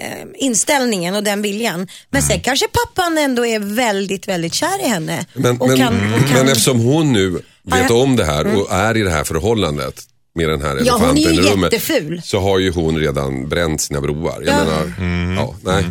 [0.00, 1.88] ehm, inställningen och den viljan.
[2.10, 5.26] Men sen kanske pappan ändå är väldigt, väldigt kär i henne.
[5.34, 8.72] Men, och men, kan, och kan, men eftersom hon nu vet om det här och
[8.72, 9.94] är i det här förhållandet
[10.34, 11.72] med den här Ja, hon är elefanten ju i rummet.
[11.72, 12.20] jätteful.
[12.24, 14.42] Så har ju hon redan bränt sina broar.
[14.46, 14.64] Jag Ja.
[14.64, 15.84] menar, ja, nej.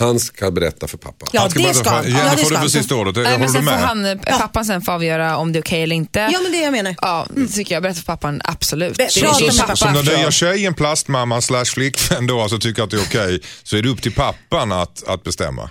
[0.00, 1.26] Han ska berätta för pappa.
[1.32, 2.04] Ja, Han ska det ska han.
[2.04, 3.16] Ja, Jennifer, det får ska du för sista ordet.
[3.16, 3.80] Nej, Håller men du sen får med?
[3.80, 6.28] han, eh, pappan sen få avgöra om det är okej eller inte.
[6.32, 6.96] Ja, men det jag menar.
[7.02, 7.82] Ja, det tycker jag.
[7.82, 8.96] Berätta för pappan, absolut.
[8.96, 9.76] Be- din med pappa.
[9.76, 13.76] Som den nya tjejen, plastmamman slash flickvän då, alltså tycker att det är okej, så
[13.76, 15.70] är det upp till pappan att, att bestämma.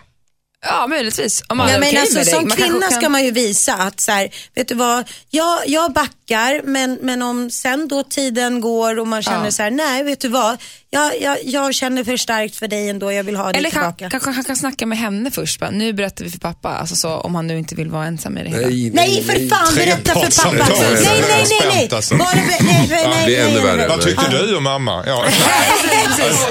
[0.65, 1.43] Ja, möjligtvis.
[1.49, 3.99] Om man Ja, men okej alltså, som Man kvinna kan- ska man ju visa att
[3.99, 8.99] så här, vet du vad, jag, jag backar men, men om sen då tiden går
[8.99, 9.51] och man känner Ja.
[9.51, 10.57] så här, nej vet du vad,
[10.93, 14.09] jag, jag, jag känner för starkt för dig ändå, jag vill ha dig Eller tillbaka.
[14.09, 15.59] kanske han kan snacka med henne först.
[15.59, 18.37] Bara, nu berättar vi för pappa, alltså så, om han nu inte vill vara ensam
[18.37, 18.67] i det hela.
[18.67, 20.69] Nej, Nej för fan, berätta för pappa.
[20.69, 21.89] Nej, nej, nej, nej.
[21.91, 22.15] Alltså.
[22.15, 23.75] Bara, be- nej, nej, nej, det är ännu nej, värre.
[23.77, 23.87] nej.
[23.87, 25.03] Vad tyckte du om mamma?
[25.07, 25.25] Ja.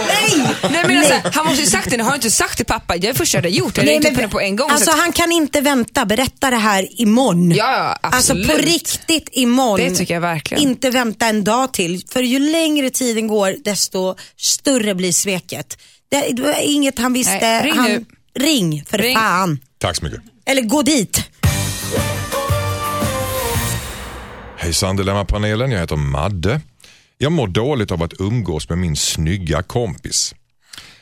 [0.08, 0.46] Nej!
[0.70, 2.96] Nej men alltså, han måste ju sagt det, har du inte sagt till pappa.
[2.96, 3.76] Det är det första jag hade gjort.
[3.76, 4.70] Jag Nej, ringde upp henne på en gång.
[4.70, 7.50] Alltså han kan inte vänta, berätta det här imorgon.
[7.50, 7.56] Ja,
[8.02, 8.48] ja, Alltså absolut.
[8.48, 9.88] på riktigt imorgon.
[9.88, 10.62] Det tycker jag verkligen.
[10.62, 12.02] Inte vänta en dag till.
[12.12, 15.78] För ju längre tiden går desto större blir sveket.
[16.10, 17.38] Det, det var inget han visste.
[17.40, 18.04] Nej, ring han, nu.
[18.34, 19.16] Ring för Ring.
[19.16, 19.58] fan.
[19.78, 20.20] Tack så mycket.
[20.46, 21.24] Eller gå dit.
[24.56, 26.60] Hejsan Dilemmapanelen, jag heter Madde.
[27.18, 30.34] Jag mår dåligt av att umgås med min snygga kompis.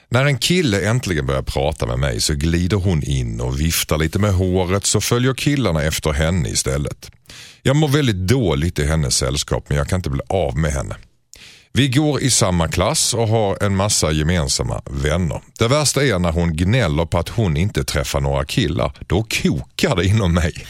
[0.09, 4.19] När en kille äntligen börjar prata med mig så glider hon in och viftar lite
[4.19, 7.11] med håret så följer killarna efter henne istället.
[7.63, 10.97] Jag mår väldigt dåligt i hennes sällskap men jag kan inte bli av med henne.
[11.73, 15.43] Vi går i samma klass och har en massa gemensamma vänner.
[15.59, 18.93] Det värsta är när hon gnäller på att hon inte träffar några killar.
[19.07, 20.67] Då kokar det inom mig.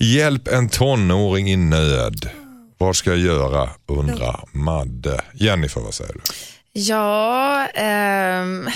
[0.00, 2.30] Hjälp en tonåring i nöd.
[2.78, 5.20] Vad ska jag göra undrar Madde.
[5.34, 6.20] Jennifer, vad säger du?
[6.72, 8.68] Ja, ehm,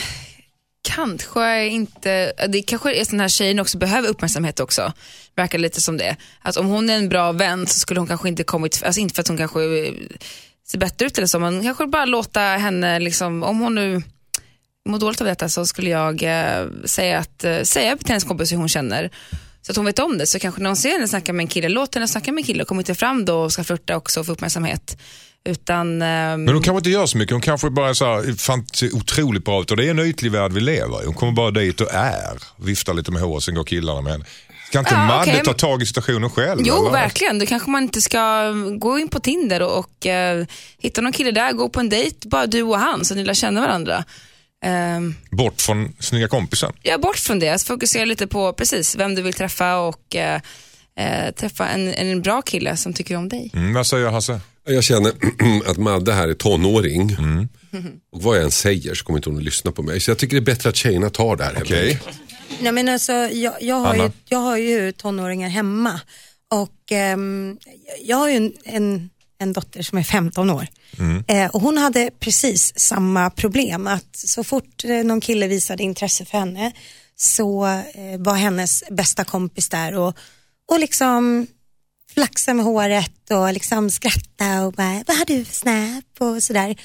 [0.82, 2.32] kanske inte.
[2.48, 4.92] Det kanske är sån här tjejen också behöver uppmärksamhet också.
[5.36, 6.16] Verkar lite som det.
[6.42, 9.14] Att om hon är en bra vän så skulle hon kanske inte kommit, alltså inte
[9.14, 9.60] för att hon kanske
[10.70, 14.02] ser bättre ut eller så, men kanske bara låta henne, liksom, om hon nu
[14.88, 18.52] mår dåligt av detta så skulle jag eh, säga, att, eh, säga till hennes kompis
[18.52, 19.10] hur hon känner.
[19.62, 20.26] Så att hon vet om det.
[20.26, 22.46] Så kanske när hon ser henne snacka med en kille, låt henne snacka med en
[22.46, 24.96] kille och kom inte fram då och ska flirta också och få uppmärksamhet.
[25.44, 27.32] Utan, ehm, Men hon kanske inte gör så mycket.
[27.32, 29.98] Hon kanske bara är så här, fan, ser otroligt bra ut och det är en
[29.98, 31.06] ytlig värld vi lever i.
[31.06, 34.24] Hon kommer bara dit och är, viftar lite med håret, sen går killarna med henne.
[34.70, 36.60] Ska inte Ja, Madde okej, ta tag i situationen själv?
[36.64, 36.90] Jo, eller?
[36.90, 37.38] verkligen.
[37.38, 40.46] Då kanske man inte ska gå in på Tinder och, och eh,
[40.78, 43.34] hitta någon kille där, gå på en dejt, bara du och han, så ni lär
[43.34, 44.04] känna varandra.
[44.64, 46.72] Ehm, Bort från snygga kompisen.
[46.82, 47.62] ja, bort från det.
[47.66, 50.40] Fokusera lite på precis vem du vill träffa och eh,
[50.98, 53.50] eh, träffa en, en bra kille som tycker om dig.
[53.54, 54.40] Mm, vad säger Hasse?
[54.66, 55.12] Jag känner
[55.70, 57.10] att Madde här är tonåring.
[57.18, 57.48] Mm.
[58.12, 60.00] Och vad jag än säger så kommer inte hon att lyssna på mig.
[60.00, 61.54] Så jag tycker det är bättre att tjejerna tar det här.
[61.54, 62.08] enkelt.
[62.60, 64.04] Nej, men alltså, jag, jag, har Anna?
[64.04, 66.00] ju, jag har ju tonåringar hemma
[66.48, 67.58] och ehm,
[68.02, 70.66] jag har ju en, en, en dotter som är 15 år.
[71.26, 76.24] Eh, och hon hade precis samma problem att så fort eh, någon kille visade intresse
[76.24, 76.72] för henne
[77.16, 80.16] så eh, var hennes bästa kompis där och,
[80.68, 81.46] och liksom
[82.14, 86.76] flaxa med håret och liksom skratta och bara, vad har du för snap och sådär.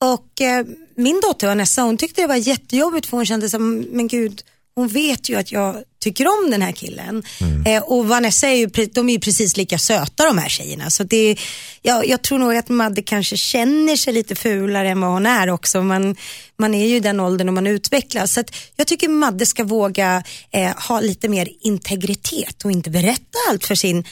[0.00, 4.08] Och eh, min dotter Vanessa hon tyckte det var jättejobbigt för hon kände som, men
[4.08, 4.42] gud,
[4.80, 7.22] hon vet ju att jag tycker om den här killen.
[7.66, 10.90] Eh, och Vanessa är ju, de är ju precis lika söta de här tjejerna.
[10.90, 11.36] Så det,
[11.82, 15.50] jag, jag tror nog att Madde kanske känner sig lite fulare än vad hon är
[15.50, 15.82] också.
[15.82, 16.16] Man,
[16.58, 18.32] man är ju i den åldern och man utvecklas.
[18.32, 18.42] Så
[18.76, 23.74] jag tycker Madde ska våga eh, ha lite mer integritet och inte berätta allt för
[23.74, 24.04] sin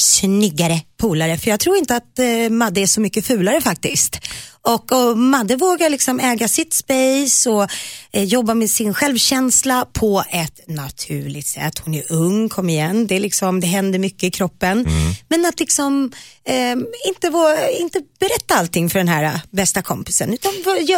[0.00, 1.38] snyggare polare.
[1.38, 4.18] För jag tror inte att eh, Madde är så mycket fulare faktiskt.
[4.62, 7.70] Och, och Madde vågar liksom äga sitt space och
[8.12, 11.78] eh, jobba med sin självkänsla på ett naturligt sätt.
[11.78, 14.86] Hon är ung, kom igen, det, är liksom, det händer mycket i kroppen.
[15.28, 16.12] Men att liksom
[16.44, 16.72] eh,
[17.08, 20.34] inte, vå- inte berätta allting för den här eh, bästa kompisen.
[20.34, 20.52] Utan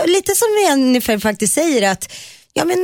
[0.06, 2.12] lite som Jennifer faktiskt säger att
[2.54, 2.76] Ja, men,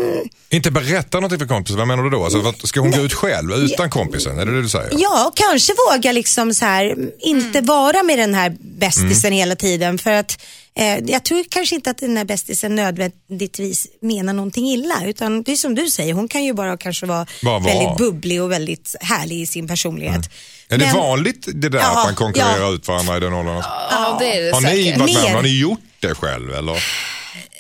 [0.51, 2.25] Inte berätta någonting för kompisen, vad menar du då?
[2.25, 4.39] Alltså, vad- ska hon gå ut själv utan kompisen?
[4.39, 4.91] Är det det du säger?
[4.99, 9.99] Ja, och kanske våga liksom så här, inte vara med den här bästisen hela tiden.
[9.99, 10.41] För att
[10.75, 15.05] eh, jag tror kanske inte att den här bästisen nödvändigtvis menar någonting illa.
[15.07, 18.43] Utan det är som du säger, hon kan ju bara kanske vara Bara väldigt bubblig
[18.43, 20.31] och väldigt härlig i sin personlighet.
[20.69, 22.73] Är det Men- vanligt det där Ja, att man konkurrerar ja.
[22.75, 23.63] ut varandra i den åldern?
[23.91, 24.99] Ja, det är det Har ni säkert.
[24.99, 25.31] varit med Mer.
[25.31, 25.37] det?
[25.37, 26.55] Har ni gjort det själv?
[26.55, 26.83] Eller?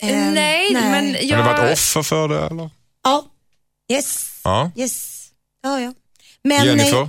[0.00, 0.90] Har nej, nej.
[0.90, 1.44] men jag...
[1.44, 2.40] varit offer för det?
[2.40, 2.70] Eller?
[3.04, 3.24] Ja,
[3.92, 4.70] yes, Ja.
[4.76, 5.28] yes.
[5.62, 5.94] Ja, ja.
[6.44, 7.08] Men, Jennifer?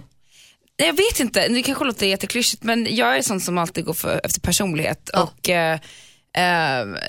[0.75, 4.21] Jag vet inte, det kanske låter jätteklyschigt men jag är sån som alltid går för,
[4.23, 5.09] efter personlighet.
[5.09, 5.79] Och, eh,
[6.37, 6.99] eh,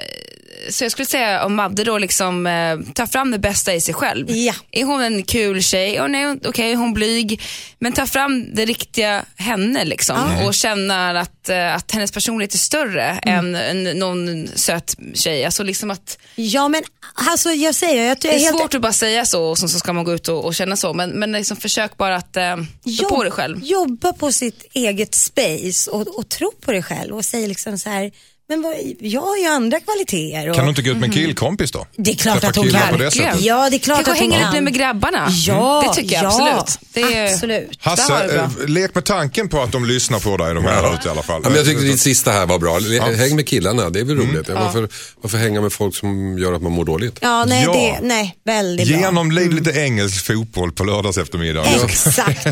[0.71, 3.95] så jag skulle säga om Madde då liksom eh, tar fram det bästa i sig
[3.95, 4.31] själv.
[4.31, 4.55] Ja.
[4.71, 6.01] Är hon en kul tjej?
[6.01, 7.43] Oh, nej, okej, är hon blyg?
[7.79, 10.16] Men ta fram det riktiga henne liksom
[10.47, 15.45] och känna att, eh, att hennes personlighet är större än, än någon söt tjej.
[15.45, 16.83] Alltså liksom att, ja, men
[17.14, 19.59] alltså jag säger, jag, det jag är är helt svårt att bara säga så och
[19.59, 22.16] så, så ska man gå ut och, och känna så men, men liksom försök bara
[22.16, 22.57] att eh,
[22.97, 23.64] stå på dig själv.
[23.64, 27.91] Jobba på sitt eget space och, och tro på dig själv och säga liksom så
[27.91, 28.11] här,
[28.51, 30.51] men vad, jag har ju andra kvaliteter.
[30.51, 31.87] Och, Kan du inte gå ut med en killkompis då?
[31.97, 32.89] Det är klart Träffa att hon kan.
[32.91, 33.41] på det sättet?
[33.41, 34.53] Ja, det är klart Kanske att hon hänga kan.
[34.53, 35.29] lite med grabbarna.
[35.31, 36.29] Ja, det tycker jag ja,
[36.61, 36.89] absolut.
[36.93, 37.71] Det är, absolut.
[37.81, 41.11] Hasse, eh, lek med tanken på att de lyssnar på dig, de här ute i
[41.11, 41.41] alla fall.
[41.45, 42.79] Ja, men jag tyckte ditt sista här var bra.
[43.17, 44.31] Häng med killarna, det är väl Mm.
[44.33, 44.49] roligt.
[44.49, 44.89] Varför,
[45.23, 47.19] varför hänga med folk som gör att man mår dåligt?
[47.21, 47.73] Ja, nej, Ja.
[47.73, 48.97] Det, nej väldigt bra.
[48.99, 51.65] Genomliv lite engelsk fotboll på lördags eftermiddag.
[51.85, 52.43] Exakt.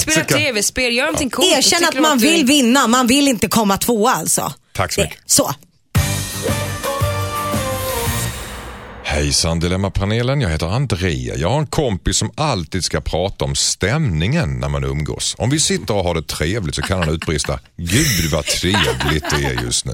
[0.00, 1.48] Spela tv-spel, gör någonting coolt.
[1.58, 4.52] Erkänn att man vill vinna, man vill inte komma tvåa alltså.
[4.72, 5.22] Tack så Det- mycket.
[5.26, 5.50] Så.
[9.04, 11.36] Hejsan Dilemmapanelen, jag heter Andrea.
[11.36, 15.34] Jag har en kompis som alltid ska prata om stämningen när man umgås.
[15.38, 19.44] Om vi sitter och har det trevligt så kan han utbrista Gud vad trevligt det
[19.44, 19.92] är just nu.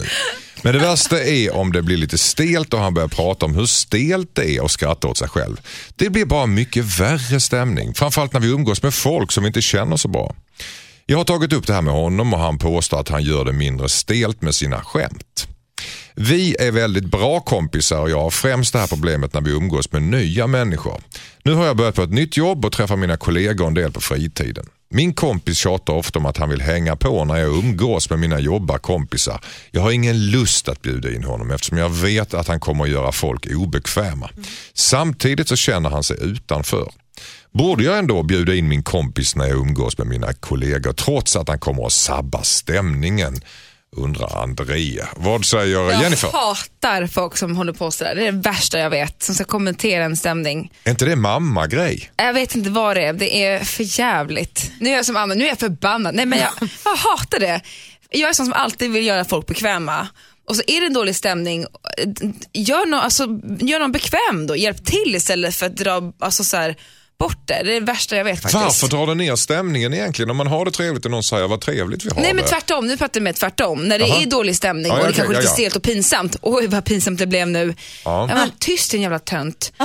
[0.62, 3.66] Men det värsta är om det blir lite stelt och han börjar prata om hur
[3.66, 5.56] stelt det är och skratta åt sig själv.
[5.96, 9.62] Det blir bara mycket värre stämning, framförallt när vi umgås med folk som vi inte
[9.62, 10.34] känner så bra.
[11.10, 13.52] Jag har tagit upp det här med honom och han påstår att han gör det
[13.52, 15.48] mindre stelt med sina skämt.
[16.14, 19.92] Vi är väldigt bra kompisar och jag har främst det här problemet när vi umgås
[19.92, 21.00] med nya människor.
[21.42, 24.00] Nu har jag börjat på ett nytt jobb och träffar mina kollegor en del på
[24.00, 24.66] fritiden.
[24.90, 28.40] Min kompis tjatar ofta om att han vill hänga på när jag umgås med mina
[28.40, 29.40] jobbarkompisar.
[29.70, 32.90] Jag har ingen lust att bjuda in honom eftersom jag vet att han kommer att
[32.90, 34.30] göra folk obekväma.
[34.74, 36.88] Samtidigt så känner han sig utanför.
[37.52, 41.48] Borde jag ändå bjuda in min kompis när jag umgås med mina kollegor trots att
[41.48, 43.40] han kommer att sabba stämningen?
[43.96, 45.00] Undrar André.
[45.16, 46.30] Vad säger Jennifer?
[46.32, 48.14] Jag hatar folk som håller på sådär.
[48.14, 49.22] Det är det värsta jag vet.
[49.22, 50.72] Som ska kommentera en stämning.
[50.84, 52.10] Är inte det mamma-grej?
[52.16, 53.12] Jag vet inte vad det är.
[53.12, 54.70] Det är för jävligt.
[54.80, 56.14] Nu är jag som Anna, nu är jag förbannad.
[56.14, 56.50] Nej men jag,
[56.84, 57.60] jag hatar det.
[58.10, 60.08] Jag är sån som alltid vill göra folk bekväma.
[60.48, 61.66] Och så är det en dålig stämning,
[62.52, 63.22] gör någon, alltså,
[63.60, 64.56] gör någon bekväm då.
[64.56, 66.76] Hjälp till istället för att dra, alltså så här,
[67.18, 67.62] bort det.
[67.64, 68.54] Det är det värsta jag vet faktiskt.
[68.64, 70.30] Varför drar det ner stämningen egentligen?
[70.30, 72.50] Om man har det trevligt och någon säger vad trevligt vi har Nej men det.
[72.50, 73.82] tvärtom, nu pratar jag med tvärtom.
[73.88, 74.22] När det Jaha.
[74.22, 75.54] är dålig stämning Ja, och det okej, kanske är ja, lite ja.
[75.54, 76.36] stelt och pinsamt.
[76.42, 77.74] Oj vad pinsamt det blev nu.
[78.04, 78.26] Ja.
[78.28, 78.34] Ja.
[78.34, 79.72] men, tyst din jävla tönt.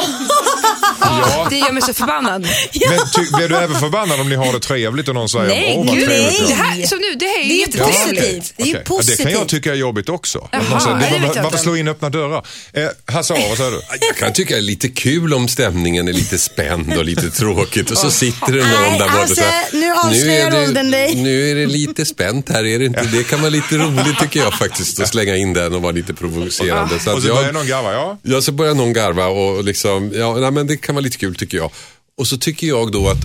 [1.01, 1.47] Ja.
[1.49, 2.41] Det gör mig så förbannad.
[2.89, 5.73] Men ty, blir du även förbannad om ni har det trevligt och någon säger Nej,
[5.77, 7.55] åh vad gud, trevligt vi det här, så nu, det här är ju Det är
[7.55, 8.23] ju jättetrevligt.
[8.23, 8.53] positivt.
[8.57, 8.83] Det är ju Okej.
[8.89, 9.49] Ja, Det kan jag positivt.
[9.49, 10.49] tycka är jobbigt också.
[10.69, 11.57] Någon säger, nej, det vet varför inte.
[11.57, 12.45] slå in öppna dörrar?
[12.73, 13.81] Eh, Hasse, vad säger du?
[14.07, 17.91] Jag kan tycka det är lite kul om stämningen är lite spänd och lite tråkigt
[17.91, 21.15] och så sitter det någon där borta alltså, säger nu avslöjar är det- åldern dig."
[21.15, 23.01] Nu är det lite spänt här, är det inte?
[23.11, 26.13] Det kan vara lite roligt tycker jag faktiskt att slänga in den och vara lite
[26.13, 26.99] provocerande.
[26.99, 28.17] Så Och så jag- börjar någon garva, ja.
[28.23, 31.35] Ja, så börjar någon garva och liksom, ja, nej, men det kan vara lite kul
[31.35, 31.71] tycker jag.
[32.17, 33.17] Och så tycker jag då att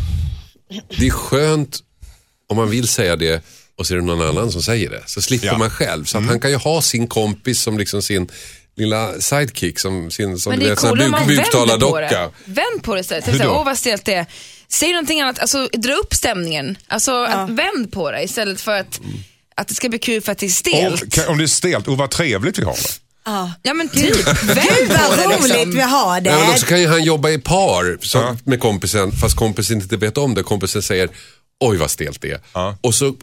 [0.98, 1.78] det är skönt
[2.48, 3.42] om man vill säga det
[3.78, 5.02] och så är det någon annan som säger det.
[5.06, 5.52] Så slipper Ja.
[5.52, 5.58] Mm.
[5.58, 6.04] man själv.
[6.04, 8.28] Så att han kan ju ha sin kompis som liksom sin
[8.78, 10.76] lilla sidekick, som sin som Men du det är
[11.26, 12.30] buk, det.
[12.44, 13.46] Vänd på det istället.
[13.46, 14.26] Åh vad stelt det är.
[14.68, 16.78] Säg någonting annat, alltså dra upp stämningen.
[16.86, 19.00] Alltså att vänd på det istället för att,
[19.54, 21.18] att det ska bli kul för att det är stelt.
[21.18, 22.88] Och, om det är stelt, och vad trevligt vi har det.
[23.62, 24.24] Ja men typ, Gud
[24.88, 25.80] vad roligt vi liksom.
[25.80, 26.30] har det.
[26.30, 28.36] Ja, men också kan ju han jobba i par så, Ja.
[28.44, 30.42] med kompisen, fast kompisen inte vet om det.
[30.42, 31.08] Kompisen säger,
[31.60, 32.40] oj vad stelt det är.
[32.54, 32.76] Ja.
[32.80, 33.14] Och så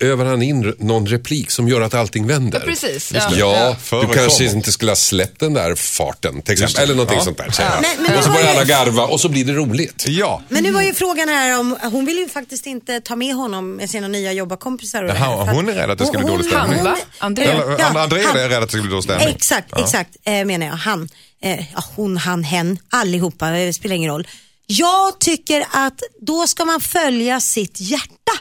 [0.00, 2.58] övar han in någon replik som gör att allting vänder.
[2.60, 3.12] Ja, precis.
[3.14, 3.76] Ja, Ja.
[3.90, 6.82] du kanske inte skulle ha släppt den där farten, till exempel.
[6.82, 7.24] Eller någonting Ja.
[7.24, 7.54] sånt där.
[7.58, 7.82] han.
[7.82, 10.04] Men- men och så var börjar alla garva och så blir det roligt.
[10.08, 10.42] Ja.
[10.48, 13.70] Men nu var ju frågan här om, hon vill ju faktiskt inte ta med honom
[13.76, 15.02] med sina nya jobbarkompisar.
[15.02, 16.76] Och Jaha, hon är rädd att det ska bli dålig stämning.
[16.76, 16.96] Han, va?
[17.18, 17.44] André?
[17.44, 19.28] Eller, Ja, André är rädd att det ska bli dålig stämning.
[19.28, 19.84] Exakt, Ja.
[19.84, 20.72] exakt eh, menar jag.
[20.74, 21.08] Han,
[21.42, 21.64] eh,
[21.96, 24.26] hon, han, hen, allihopa, det spelar ingen roll.
[24.66, 28.32] Jag tycker att då ska man följa sitt hjärta.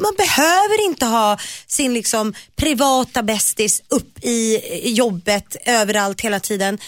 [0.00, 6.78] Man behöver inte ha sin liksom privata bästis upp i i jobbet överallt hela tiden.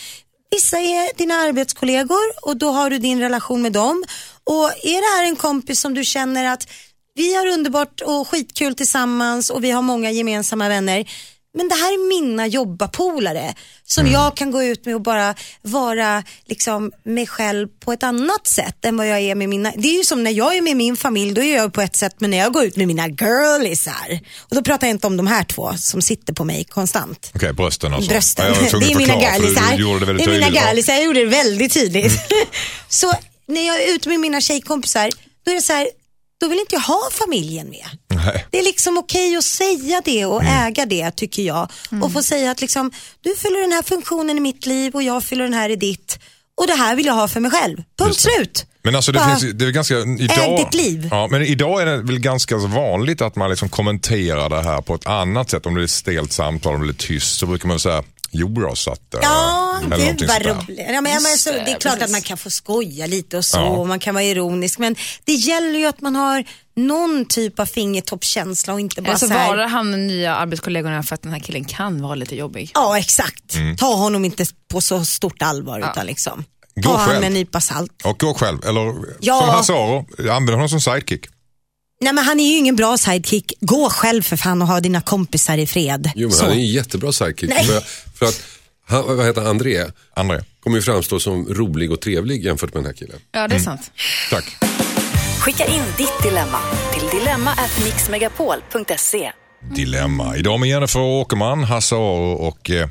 [0.51, 4.05] Vissa är dina arbetskollegor och då har du din relation med dem.
[4.45, 6.69] Och är det här en kompis som du känner att
[7.15, 11.05] vi har underbart och skitkul tillsammans och vi har många gemensamma vänner.
[11.55, 14.13] Men det här är mina jobbarpolare som Mm.
[14.13, 18.85] jag kan gå ut med och bara vara liksom mig själv på ett annat sätt
[18.85, 19.73] än vad jag är med mina.
[19.77, 21.97] Det är ju som när jag är med min familj, då är jag på ett
[21.97, 24.21] sätt men när jag går ut med mina girlisar.
[24.39, 27.31] Och då pratar jag inte om de här två som sitter på mig konstant.
[27.35, 28.11] Okej, brösten alltså.
[28.11, 28.47] Brösten.
[28.73, 29.15] Ja, det är mina
[29.79, 30.47] gjorde det det är mina.
[30.47, 30.55] Mm.
[30.55, 32.13] gallisar, jag gjorde det väldigt tydligt.
[32.89, 33.13] så
[33.47, 35.11] när jag är ute med mina tjejkompisar,
[35.45, 35.89] då är det så här,
[36.41, 37.87] då vill inte jag ha familjen med.
[38.15, 38.47] Nej.
[38.51, 40.67] Det är liksom okej att säga det och Mm.
[40.67, 41.69] äga det tycker jag.
[42.03, 45.25] Och få säga att liksom, du fyller den här funktionen i mitt liv och jag
[45.25, 46.19] fyller den här i ditt.
[46.61, 47.77] Och det här vill jag ha för mig själv.
[47.99, 48.67] Punkt slut.
[48.83, 49.95] Men alltså det, Bara finns, det är ganska...
[49.99, 51.09] Idag, ditt liv.
[51.11, 54.95] Ja, men idag är det väl ganska vanligt att man liksom kommenterar det här på
[54.95, 55.67] ett annat sätt.
[55.67, 58.03] Om det är ett stelt samtal, om det är tyst så brukar man säga
[58.33, 59.01] Jo då, så att...
[59.23, 60.79] Ja, eller gud vad roligt.
[60.89, 62.03] Ja, men, ja, men, så, det är klart precis.
[62.03, 63.65] att man kan få skoja lite och så Ja.
[63.69, 66.45] och man kan vara ironisk men det gäller ju att man har
[66.77, 69.49] någon typ av fingertoppskänsla och inte bara Alltså så här.
[69.49, 72.71] varar han de nya arbetskollegorna för att den här killen kan vara lite jobbig.
[72.75, 73.55] Ja, exakt.
[73.55, 73.77] Mm.
[73.77, 76.45] Ta honom inte på så stort allvar utan liksom.
[76.75, 77.21] Gå Ta han själv.
[77.21, 77.93] med en nypa salt.
[78.05, 79.41] Och gå själv, eller Ja.
[79.41, 81.27] som Hasse Aro, använd honom som sidekick.
[82.05, 83.53] Nej men han är ju ingen bra sidekick.
[83.61, 86.11] Gå själv för fan och ha dina kompisar i fred.
[86.15, 86.43] Jo, men Så.
[86.45, 87.51] han är en jättebra sidekick.
[87.51, 87.65] Nej.
[87.65, 87.81] För,
[88.19, 88.43] för att,
[88.89, 89.51] han, vad heter han?
[89.51, 89.85] André?
[90.17, 93.19] André, Kommer ju framstå som rolig och trevlig jämfört med den här killen.
[93.33, 93.91] Ja det är sant.
[94.31, 94.57] tack.
[95.41, 96.59] Skicka in ditt dilemma
[96.93, 99.33] till dilemma@mixmegapol.se.
[99.75, 100.37] Dilemma.
[100.37, 102.89] Idag med Jennifer Åkerman, Hasse Aro och eh,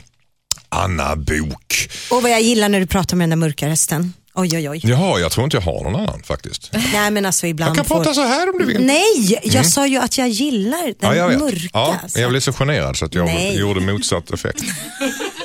[0.70, 1.90] Anna Bok.
[2.12, 4.14] Och vad jag gillar när du pratar med den där mörka rösten.
[4.34, 4.82] Oj oj oj.
[4.84, 6.72] Jaha, jag tror inte jag har någon annan faktiskt.
[6.94, 8.86] Nej men alltså ibland Jag kan prata så här om du vill.
[8.86, 11.70] Nej, jag sa ju att jag gillar den Ja, jag mörka.
[11.74, 13.58] Ja, jag blev så generad så att jag Nej.
[13.60, 14.64] gjorde motsatt effekt.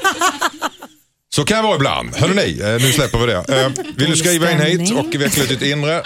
[1.35, 2.17] Så kan jag vara ibland.
[2.17, 3.63] Hörrni, eh, nu släpper vi det.
[3.63, 6.03] Eh, Vill du skriva in hit och veckla ditt inre?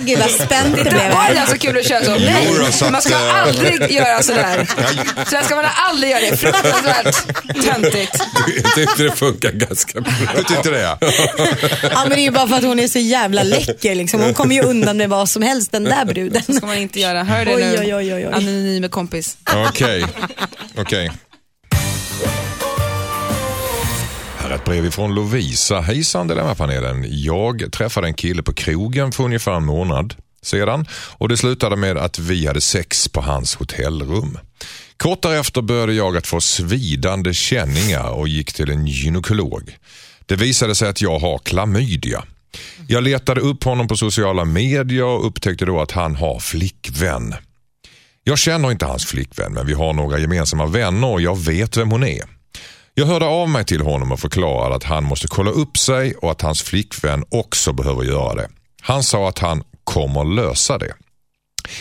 [0.00, 2.10] Gud vad spänt det blev Var det där så kul att köra så?
[2.10, 4.66] Nej, så man ska eh, aldrig göra sådär.
[5.26, 6.20] Sådär ska man aldrig göra.
[6.20, 7.14] Det är fruktansvärt
[7.64, 8.22] töntigt.
[8.64, 10.12] Jag tyckte det funkar ganska bra.
[10.36, 10.98] Du tyckte det ja.
[11.82, 14.20] Ja men det är ju bara för att hon är så jävla läcker liksom.
[14.20, 16.42] Hon kommer ju undan med vad som helst den där bruden.
[16.42, 17.24] Så ska man inte göra.
[17.24, 18.32] Hör det Oj, nu, oj, oj, oj, oj.
[18.32, 19.36] anonyme kompis.
[19.68, 20.04] Okej.
[20.76, 21.04] Okej.
[21.06, 21.27] Här
[24.58, 25.80] ett brev ifrån Lovisa.
[25.80, 27.04] Hejsan Dilemmapanelen.
[27.08, 31.96] Jag träffade en kille på krogen för ungefär en månad sedan och det slutade med
[31.96, 34.38] att vi hade sex på hans hotellrum.
[34.96, 39.76] Kort därefter började jag att få svidande känningar och gick till en gynekolog.
[40.26, 42.24] Det visade sig att jag har klamydia.
[42.86, 47.34] Jag letade upp honom på sociala medier och upptäckte då att han har flickvän.
[48.24, 51.90] Jag känner inte hans flickvän men vi har några gemensamma vänner och jag vet vem
[51.90, 52.37] hon är.
[52.98, 56.30] Jag hörde av mig till honom och förklarade att han måste kolla upp sig och
[56.30, 58.48] att hans flickvän också behöver göra det.
[58.80, 60.94] Han sa att han kommer lösa det.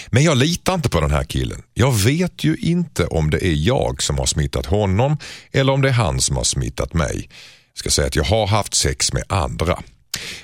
[0.07, 1.63] Men jag litar inte på den här killen.
[1.73, 5.17] Jag vet ju inte om det är jag som har smittat honom
[5.51, 7.29] eller om det är han som har smittat mig.
[7.73, 9.79] Jag ska säga att jag har haft sex med andra.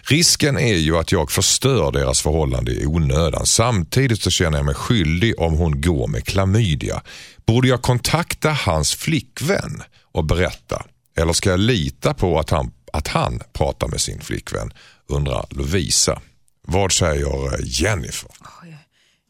[0.01, 3.45] Risken är ju att jag förstör deras förhållande i onödan.
[3.45, 7.01] Samtidigt så känner jag mig skyldig om hon går med klamydia.
[7.45, 9.83] Borde jag kontakta hans flickvän
[10.13, 10.85] och berätta?
[11.17, 14.73] Eller ska jag lita på att han, att han pratar med sin flickvän?
[15.09, 16.21] Undrar Lovisa.
[16.67, 18.29] Vad säger Jennifer?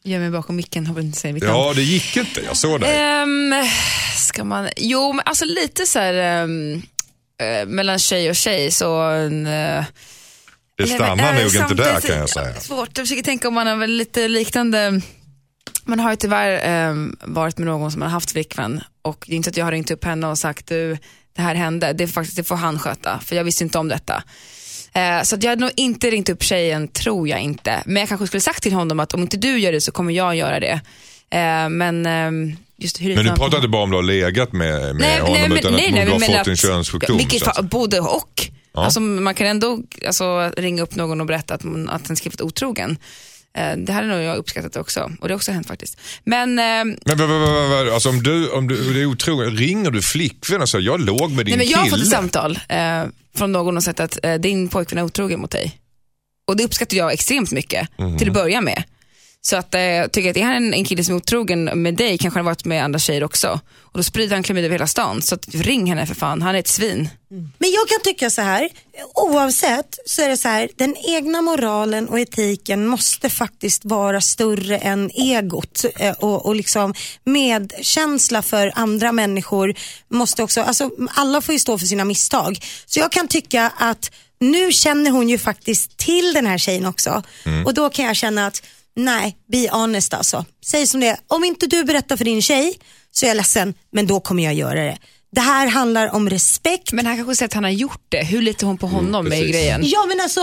[0.06, 1.58] Gör mig bakom micken, hoppas inte säga mitt namn.
[1.58, 2.40] Ja, det gick inte.
[2.40, 2.96] Jag såg dig.
[2.96, 3.54] Ehm,
[4.16, 6.82] ska man, jo men alltså lite så här ehm,
[7.40, 9.84] eh, mellan tjej och tjej så en, eh,
[10.76, 12.60] Det stannar eh, nog inte där kan jag säga.
[12.60, 15.00] Svårt, jag försöker tänka om man har väl lite liknande,
[15.84, 19.36] man har ju tyvärr ehm, varit med någon som har haft flickvän och det är
[19.36, 20.96] inte att jag har ringt upp henne och sagt du,
[21.36, 23.88] det här hände, det, är faktiskt, det får han sköta för jag visste inte om
[23.88, 24.22] detta.
[24.92, 27.82] Eh, Så jag hade nog inte ringt upp tjejen, tror jag inte.
[27.86, 30.12] Men jag kanske skulle sagt till honom att om inte du gör det så kommer
[30.12, 30.80] jag göra det.
[31.30, 34.96] Eh, Men ehm, just hur Men du pratar inte bara om du har legat med,
[34.96, 37.16] med honom men- utan att du men har fått att- en könssjukdom.
[37.16, 38.50] Vilket så att- både och.
[38.72, 38.84] Ja.
[38.84, 42.40] Alltså, man kan ändå alltså, ringa upp någon och berätta att, man, att den skrivit
[42.40, 42.96] otrogen.
[43.58, 46.00] Eh, Det hade nog jag uppskattat också och det har också hänt faktiskt.
[46.24, 46.64] Men, eh,
[47.04, 50.68] Men vad, vad, alltså om du, om du det är otroligt, ringer du flickvän och
[50.68, 53.02] säger jag låg med din nej, men jag har fått ett samtal eh,
[53.36, 55.78] från någon och sagt att eh, din pojkvän är otrogen mot dig.
[56.46, 58.18] Och det uppskattar jag extremt mycket Mhm.
[58.18, 58.84] till att börja med.
[59.46, 61.94] Så att, eh, jag tycker att är han en, en kille som är otrogen med
[61.94, 63.60] dig kanske han har varit med andra tjejer också.
[63.80, 65.22] Och då sprider han klamydia över hela stan.
[65.22, 67.08] Så att, ring henne för fan, han är ett svin.
[67.28, 68.68] Men jag kan tycka så här,
[69.14, 74.78] oavsett så är det så här, den egna moralen och etiken måste faktiskt vara större
[74.78, 79.74] än egot eh, och, och liksom medkänsla för andra människor
[80.08, 82.58] måste också, alltså alla får ju stå för sina misstag.
[82.86, 87.22] Så jag kan tycka att nu känner hon ju faktiskt till den här tjejen också
[87.66, 88.62] och då kan jag känna att
[88.96, 90.44] nej, be honest alltså.
[90.66, 92.78] Säg som det är, om inte du berättar för din tjej
[93.10, 94.98] så är jag ledsen men då kommer jag göra det.
[95.32, 96.92] Det här handlar om respekt.
[96.92, 98.24] Men han kanske säger att han har gjort det.
[98.24, 99.50] Hur litar hon på honom är precis.
[99.52, 99.80] grejen.
[99.84, 100.40] Ja men alltså,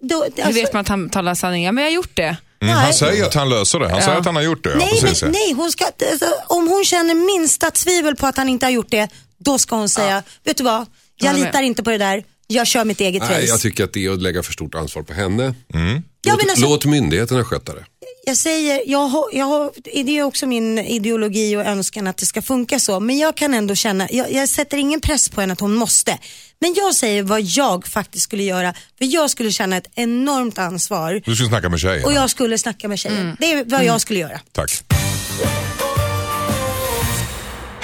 [0.00, 1.64] då, Hur alltså vet man att han talar sanning?
[1.64, 2.36] Ja, men jag har gjort det.
[2.62, 3.88] Mm, han säger att han löser det.
[3.88, 4.20] Han säger Ja.
[4.20, 4.70] att han har gjort det.
[4.70, 5.28] Ja, nej, men, ja.
[5.28, 8.90] nej hon ska, alltså, om hon känner minsta tvivel på att han inte har gjort
[8.90, 9.08] det,
[9.38, 11.44] då ska hon säga, vet du vad, jag med.
[11.46, 13.46] litar inte på det där, jag kör mitt eget Nej, race.
[13.46, 15.54] jag tycker att det är att lägga för stort ansvar på henne.
[15.74, 16.02] Mm.
[16.26, 17.84] Ja, Låt, men alltså- låt myndigheterna sköta det.
[18.26, 19.70] jag säger, jag har, jag har,
[20.04, 23.00] det är också min ideologi och önskan att det ska funka så.
[23.00, 26.18] Men jag kan ändå känna, jag, jag sätter ingen press på henne att hon måste.
[26.60, 28.74] Men jag säger vad jag faktiskt skulle göra.
[28.98, 31.22] För jag skulle känna ett enormt ansvar.
[31.24, 32.04] Du ska snacka med tjejen.
[32.04, 33.36] Och jag skulle snacka med tjejen.
[33.40, 34.40] Det är vad jag skulle göra.
[34.52, 34.84] Tack.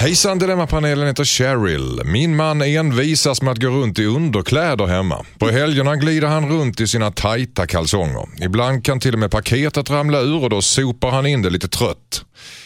[0.01, 2.01] Hejsan Dilemmapanelen heter Cheryl.
[2.05, 5.25] Min man envisas med att gå runt i underkläder hemma.
[5.39, 8.27] På helgerna glider han runt i sina tajta kalsonger.
[8.45, 11.67] Ibland kan till och med paketet ramla ur och då sopar han in det lite
[11.67, 12.25] trött.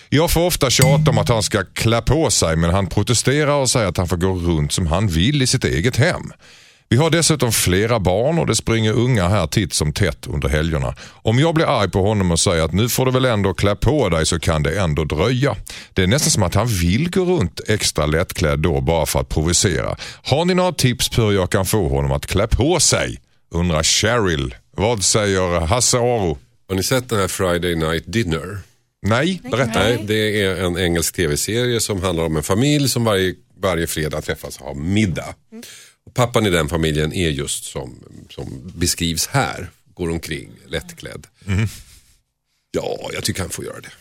[0.09, 3.69] Jag får ofta tjata om att han ska klä på sig men han protesterar och
[3.69, 6.31] säger att han får gå runt som han vill i sitt eget hem.
[6.89, 10.95] Vi har dessutom flera barn och det springer unga här titt som tätt under helgerna.
[11.11, 13.75] Om jag blir arg på honom och säger att nu får du väl ändå klä
[13.75, 15.55] på dig så kan det ändå dröja.
[15.93, 19.29] Det är nästan som att han vill gå runt extra lättklädd då bara för att
[19.29, 19.95] provocera.
[20.23, 23.19] Har ni några tips på hur jag kan få honom att klä på sig?
[23.51, 24.55] Undrar Cheryl.
[24.77, 26.37] Vad säger Hasse Aro?
[26.69, 28.59] Har ni sett den här Friday Night Dinner?
[29.01, 29.79] Nej, berätta.
[29.79, 34.21] Nej, det är en engelsk tv-serie som handlar om en familj som varje, varje fredag
[34.21, 35.35] träffas och har middag.
[35.51, 35.65] Och
[36.15, 39.69] pappan i den familjen är just som, som beskrivs här.
[39.93, 41.27] Går omkring lättklädd.
[42.71, 43.91] Ja, jag tycker han får göra det.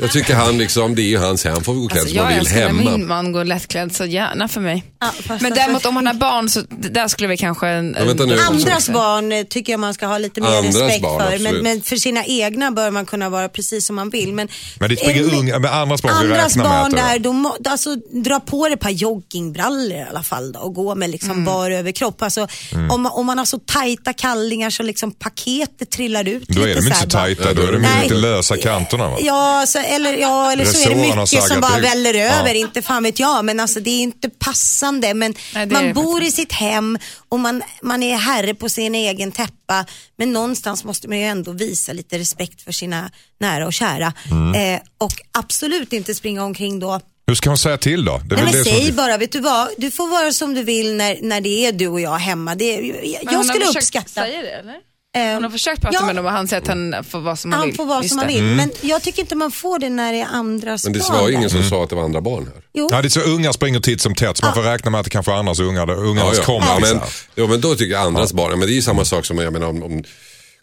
[0.00, 2.32] Jag tycker han liksom, det är ju hans hem, får gå klädd Alltså, som han
[2.32, 2.90] jag vill älskar när hemma.
[2.90, 4.84] min man går lättklädd, så gärna för mig.
[5.00, 7.68] Ja, Men alltså- däremot om han har barn, så där skulle vi kanske...
[7.68, 8.38] En, Ja, vänta nu.
[8.40, 11.38] Andras barn eh, tycker jag man ska ha lite mer Andras respekt barn, för.
[11.38, 14.32] Men, men för sina egna bör man kunna vara precis som man vill.
[14.32, 14.48] Men,
[14.80, 17.18] Men det Eh, unga, men andras barn vi Andras räkna med barn det där, är.
[17.18, 20.94] de må, alltså, dra på dig ett par joggingbrallor i alla fall då, och gå
[20.94, 22.22] med liksom bar överkropp.
[22.22, 22.90] Alltså, Mm.
[22.90, 26.74] om, man- om man har så tajta kallingar så liksom paketet trillar ut Då är
[26.74, 29.16] de inte så tajta, då är de lite lösa kanterna va?
[29.20, 32.24] Ja, så, eller, ja, eller så är det mycket som bara väller Ja.
[32.24, 33.44] över, inte fan vet jag.
[33.44, 35.14] Men alltså, det är inte passande.
[35.14, 36.98] Men Nej, man bor i sitt hem
[37.28, 39.86] och man, man är herre på sin egen täppa.
[40.16, 43.10] Men någonstans måste man ju ändå visa lite respekt för sina
[43.40, 44.12] nära och kära.
[44.30, 44.74] Mm.
[44.74, 48.18] Eh, och absolut inte springa omkring då Hur ska hon säga till då?
[48.18, 48.96] Det Nej, men det säg som...
[48.96, 51.88] bara, vet du vad, du får vara som du vill när, när det är du
[51.88, 52.54] och jag hemma.
[52.54, 52.72] Det,
[53.04, 54.08] jag jag skulle uppskatta.
[54.08, 54.93] säga det, eller?
[55.14, 57.52] Hon har försökt prata ja, med honom och han säger att han får vara som
[57.52, 57.76] han, Han vill.
[57.76, 58.38] får vara Just som han vill.
[58.38, 58.56] Mm.
[58.56, 61.28] Men jag tycker inte man får det när det är andras Men det barn var
[61.28, 62.62] ju ingen som sa att det var andra barn här.
[62.72, 62.88] Jo.
[62.92, 65.04] Ja, det är så ungar springer titt som tätt så man får räkna med att
[65.04, 66.66] det kanske är andras ungar, ungarnas Ja, ja.
[66.76, 66.94] kompisar.
[66.94, 67.02] men,
[67.34, 69.52] ja, men då tycker jag andras barn, men det är ju samma sak som jag
[69.52, 70.04] menar, om, om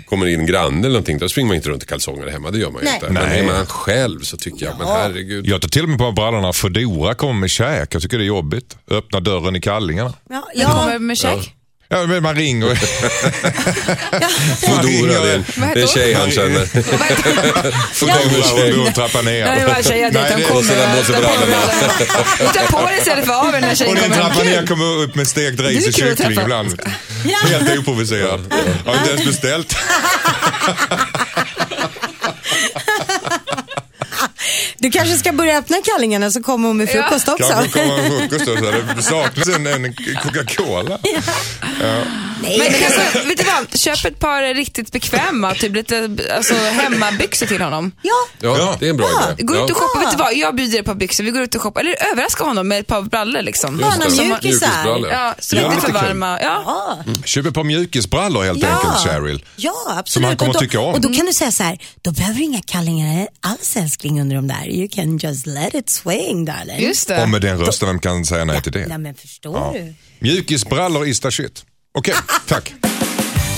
[0.09, 2.57] kommer in en granne eller någonting, då springer man inte runt i kalsonger hemma, det
[2.59, 3.09] gör man ju inte.
[3.09, 5.47] Men är man själv så tycker jag, men herregud.
[5.47, 7.95] Jag tar till och med på brallorna Foodora kommer med käk.
[7.95, 8.77] Jag tycker det är jobbigt.
[8.91, 10.13] Öppna dörren i kallingarna.
[10.29, 11.55] Ja, Jag ja, kommer med käk.
[11.91, 12.75] Ja, men man ringer.
[14.65, 15.87] Foodora, det är en, det är en hon?
[15.87, 16.65] tjej han känner.
[17.93, 19.55] Foodora och går och trappar ner.
[19.55, 19.75] Vill bara
[20.07, 21.45] att Nej, de det- och så där måste ta på brallorna.
[21.45, 22.87] brallorna.
[22.89, 25.57] Dig istället för av er när tjejen Och den trappar ner kommer upp med stekt
[25.57, 26.81] Det ris är och kyckling ibland.
[27.43, 28.41] Helt oprovocerat.
[28.85, 29.75] Har inte ens beställt.
[34.81, 37.53] Du kanske ska börja öppna kallingarna så kommer hon med frukost också.
[37.53, 38.71] Kanske kommer en frukost och så.
[38.95, 40.99] Det saknas en, en Coca-Cola.
[42.41, 43.79] Nej, Men kanske, vet du vad?
[43.79, 47.91] Köp ett par riktigt bekväma, typ lite alltså, hemmabyxor till honom.
[48.01, 48.77] ja, Ja, Ja.
[48.79, 49.43] det är en bra idé.
[49.43, 49.73] Gå ut och Ja.
[49.75, 50.33] shoppa, vet du vad?
[50.35, 51.81] Jag bjuder ett par byxor, vi går ut och shoppar.
[51.81, 53.77] Eller överraska honom med ett par brallor liksom.
[53.77, 54.27] Bara några Som.
[54.27, 55.09] Mjukisbrallor.
[55.09, 56.39] Ja, så Ja, inte lite för varma.
[56.41, 56.63] Ja.
[56.65, 57.13] Ja.
[57.25, 58.67] Köp ett par mjukisbrallor helt Ja.
[58.69, 59.45] enkelt, Cheryl.
[59.55, 60.07] Ja, absolut.
[60.09, 60.93] Som han kommer och då, tycka om.
[60.93, 64.35] Och då kan du säga så här, då behöver du inga kallingar alls älskling under
[64.35, 64.69] de där.
[64.69, 66.79] You can just let it swing darling.
[66.87, 67.21] Just det.
[67.21, 68.97] Och med den rösten, vem kan säga nej till Nej det?
[68.97, 69.71] men förstår Ja.
[69.75, 69.93] du?
[70.19, 71.63] Mjukisbrallor is the shit.
[71.97, 72.15] Okej,
[72.47, 72.73] tack.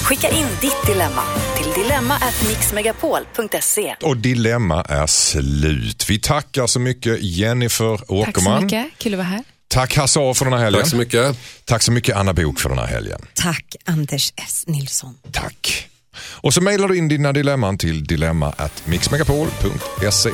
[0.03, 1.21] Skicka in ditt dilemma
[1.57, 3.95] till dilemma@mixmegapol.se.
[4.01, 6.05] Och dilemma är slut.
[6.09, 8.63] Vi tackar så mycket Jennifer Tack så Åkerman.
[8.63, 9.43] mycket, kul att vara här.
[9.67, 10.81] Tack Hasse A för den här helgen.
[10.81, 11.37] Tack så mycket.
[11.65, 13.21] Tack så mycket Anna Bok för den här helgen.
[13.33, 14.63] Tack Anders S.
[14.67, 15.17] Nilsson.
[15.31, 15.89] Tack.
[16.15, 20.29] Och så mejlar du in dina dilemman till dilemma@mixmegapol.se.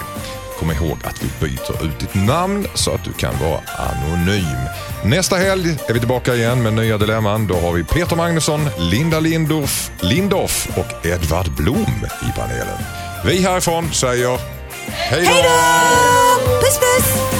[0.59, 4.57] Kom ihåg att vi byter ut ditt namn så att du kan vara anonym.
[5.05, 7.47] Nästa helg är vi tillbaka igen med nya dilemman.
[7.47, 12.77] Då har vi Peter Magnusson, Linda Lindorff, Lindorff och Edvard Blom i panelen.
[13.25, 14.39] Vi härifrån säger
[14.87, 15.31] hej då!
[15.31, 16.59] Hej då!
[16.59, 17.39] Puss puss!